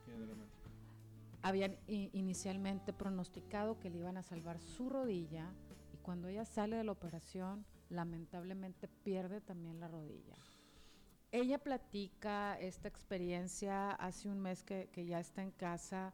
habían 1.47 1.77
inicialmente 1.87 2.91
pronosticado 2.91 3.79
que 3.79 3.89
le 3.89 3.99
iban 3.99 4.17
a 4.17 4.23
salvar 4.23 4.59
su 4.59 4.89
rodilla 4.89 5.53
y 5.93 5.97
cuando 5.97 6.27
ella 6.27 6.43
sale 6.43 6.75
de 6.75 6.83
la 6.83 6.91
operación, 6.91 7.65
lamentablemente 7.89 8.89
pierde 8.89 9.39
también 9.39 9.79
la 9.79 9.87
rodilla. 9.87 10.35
Ella 11.31 11.57
platica 11.57 12.59
esta 12.59 12.89
experiencia 12.89 13.91
hace 13.91 14.27
un 14.27 14.41
mes 14.41 14.63
que, 14.63 14.89
que 14.91 15.05
ya 15.05 15.21
está 15.21 15.41
en 15.41 15.51
casa 15.51 16.13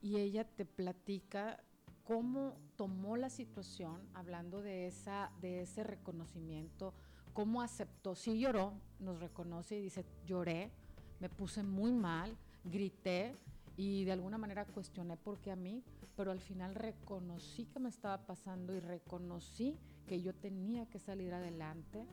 y 0.00 0.16
ella 0.16 0.42
te 0.42 0.64
platica 0.64 1.62
cómo 2.02 2.56
tomó 2.76 3.16
la 3.16 3.30
situación, 3.30 4.08
hablando 4.14 4.62
de, 4.62 4.88
esa, 4.88 5.30
de 5.40 5.62
ese 5.62 5.84
reconocimiento, 5.84 6.92
cómo 7.32 7.62
aceptó, 7.62 8.16
sí 8.16 8.36
lloró, 8.36 8.72
nos 8.98 9.20
reconoce 9.20 9.76
y 9.76 9.82
dice, 9.82 10.04
lloré, 10.26 10.72
me 11.20 11.28
puse 11.28 11.62
muy 11.62 11.92
mal, 11.92 12.36
grité, 12.64 13.36
y 13.76 14.04
de 14.04 14.12
alguna 14.12 14.38
manera 14.38 14.64
cuestioné 14.66 15.16
por 15.16 15.38
qué 15.40 15.50
a 15.50 15.56
mí, 15.56 15.82
pero 16.16 16.30
al 16.30 16.40
final 16.40 16.74
reconocí 16.74 17.66
que 17.66 17.80
me 17.80 17.88
estaba 17.88 18.26
pasando 18.26 18.74
y 18.74 18.80
reconocí 18.80 19.78
que 20.06 20.20
yo 20.20 20.34
tenía 20.34 20.86
que 20.86 20.98
salir 20.98 21.32
adelante. 21.32 22.06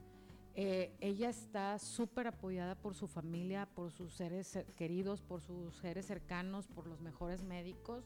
Eh, 0.55 0.93
ella 0.99 1.29
está 1.29 1.77
súper 1.79 2.27
apoyada 2.27 2.75
por 2.75 2.95
su 2.95 3.07
familia, 3.07 3.67
por 3.67 3.91
sus 3.91 4.13
seres 4.13 4.59
queridos, 4.75 5.21
por 5.21 5.41
sus 5.41 5.75
seres 5.75 6.05
cercanos, 6.05 6.67
por 6.67 6.87
los 6.87 7.01
mejores 7.01 7.43
médicos. 7.43 8.05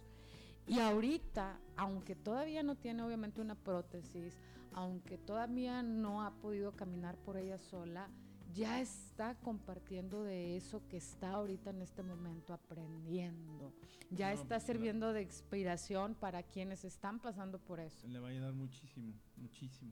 Y 0.68 0.80
ahorita, 0.80 1.60
aunque 1.76 2.16
todavía 2.16 2.64
no 2.64 2.76
tiene 2.76 3.04
obviamente 3.04 3.42
una 3.42 3.56
prótesis, 3.56 4.40
aunque 4.74 5.18
todavía 5.18 5.84
no 5.84 6.24
ha 6.24 6.32
podido 6.32 6.72
caminar 6.72 7.18
por 7.18 7.38
ella 7.38 7.58
sola, 7.58 8.10
ya 8.54 8.82
está 8.82 9.36
compartiendo 9.36 10.24
de 10.24 10.58
eso 10.58 10.82
que 10.88 10.98
está 10.98 11.32
ahorita 11.32 11.72
en 11.72 11.82
este 11.82 12.04
momento 12.04 12.54
aprendiendo. 12.54 13.74
Ya 14.12 14.32
está 14.32 14.56
pues, 14.56 14.64
sirviendo 14.64 15.14
de 15.14 15.24
inspiración 15.24 16.16
para 16.16 16.44
quienes 16.44 16.84
están 16.86 17.20
pasando 17.20 17.60
por 17.60 17.80
eso. 17.80 18.08
Le 18.08 18.20
va 18.20 18.28
a 18.28 18.32
ayudar 18.32 18.54
muchísimo, 18.54 19.14
muchísimo. 19.38 19.92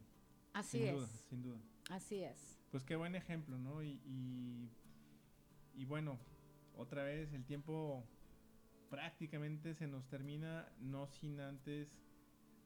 Así 0.53 0.79
sin 0.79 0.87
es. 0.87 0.95
Duda, 0.95 1.07
sin 1.29 1.41
duda. 1.41 1.59
Así 1.89 2.23
es. 2.23 2.59
Pues 2.71 2.83
qué 2.83 2.95
buen 2.95 3.15
ejemplo, 3.15 3.57
¿no? 3.57 3.83
Y, 3.83 3.99
y, 4.05 4.69
y 5.73 5.85
bueno, 5.85 6.19
otra 6.75 7.03
vez 7.03 7.33
el 7.33 7.45
tiempo 7.45 8.03
prácticamente 8.89 9.73
se 9.73 9.87
nos 9.87 10.07
termina, 10.07 10.67
no 10.79 11.07
sin 11.07 11.39
antes 11.39 11.89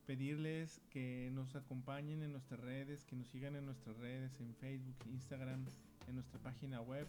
pedirles 0.06 0.82
que 0.90 1.30
nos 1.34 1.56
acompañen 1.56 2.24
en 2.24 2.32
nuestras 2.32 2.60
redes, 2.60 3.06
que 3.06 3.16
nos 3.16 3.28
sigan 3.28 3.56
en 3.56 3.66
nuestras 3.66 3.96
redes, 3.98 4.40
en 4.40 4.56
Facebook, 4.56 4.96
Instagram, 5.12 5.66
en 6.08 6.16
nuestra 6.16 6.40
página 6.40 6.82
web. 6.82 7.08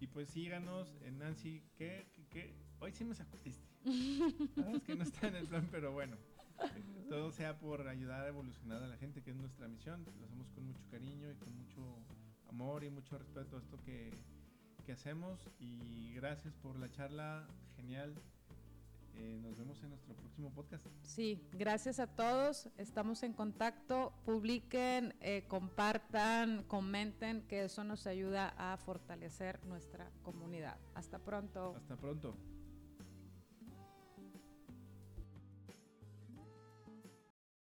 Y 0.00 0.06
pues 0.06 0.28
síganos 0.28 0.96
en 1.02 1.18
Nancy, 1.18 1.62
¿qué? 1.76 2.06
¿Qué? 2.30 2.63
Hoy 2.80 2.92
sí 2.92 3.04
me 3.04 3.14
sacudiste. 3.14 3.66
es 3.84 4.82
que 4.82 4.94
no 4.94 5.04
está 5.04 5.28
en 5.28 5.36
el 5.36 5.46
plan, 5.46 5.68
pero 5.70 5.92
bueno. 5.92 6.16
Todo 7.08 7.32
sea 7.32 7.58
por 7.58 7.86
ayudar 7.88 8.24
a 8.24 8.28
evolucionar 8.28 8.82
a 8.82 8.86
la 8.86 8.96
gente, 8.96 9.22
que 9.22 9.30
es 9.30 9.36
nuestra 9.36 9.68
misión. 9.68 10.04
Lo 10.04 10.26
hacemos 10.26 10.48
con 10.50 10.66
mucho 10.66 10.82
cariño 10.90 11.30
y 11.30 11.34
con 11.34 11.56
mucho 11.56 11.98
amor 12.48 12.84
y 12.84 12.90
mucho 12.90 13.18
respeto 13.18 13.56
a 13.56 13.60
esto 13.60 13.78
que, 13.84 14.12
que 14.84 14.92
hacemos. 14.92 15.48
Y 15.58 16.12
gracias 16.14 16.54
por 16.54 16.78
la 16.78 16.90
charla 16.90 17.46
genial. 17.76 18.14
Eh, 19.16 19.38
nos 19.40 19.56
vemos 19.58 19.80
en 19.82 19.90
nuestro 19.90 20.14
próximo 20.14 20.50
podcast. 20.50 20.86
Sí, 21.02 21.40
gracias 21.52 22.00
a 22.00 22.06
todos. 22.08 22.68
Estamos 22.78 23.22
en 23.22 23.32
contacto. 23.32 24.12
Publiquen, 24.24 25.14
eh, 25.20 25.44
compartan, 25.48 26.64
comenten, 26.64 27.42
que 27.42 27.64
eso 27.64 27.84
nos 27.84 28.06
ayuda 28.06 28.54
a 28.58 28.76
fortalecer 28.76 29.64
nuestra 29.66 30.10
comunidad. 30.22 30.78
Hasta 30.94 31.18
pronto. 31.18 31.74
Hasta 31.76 31.96
pronto. 31.96 32.36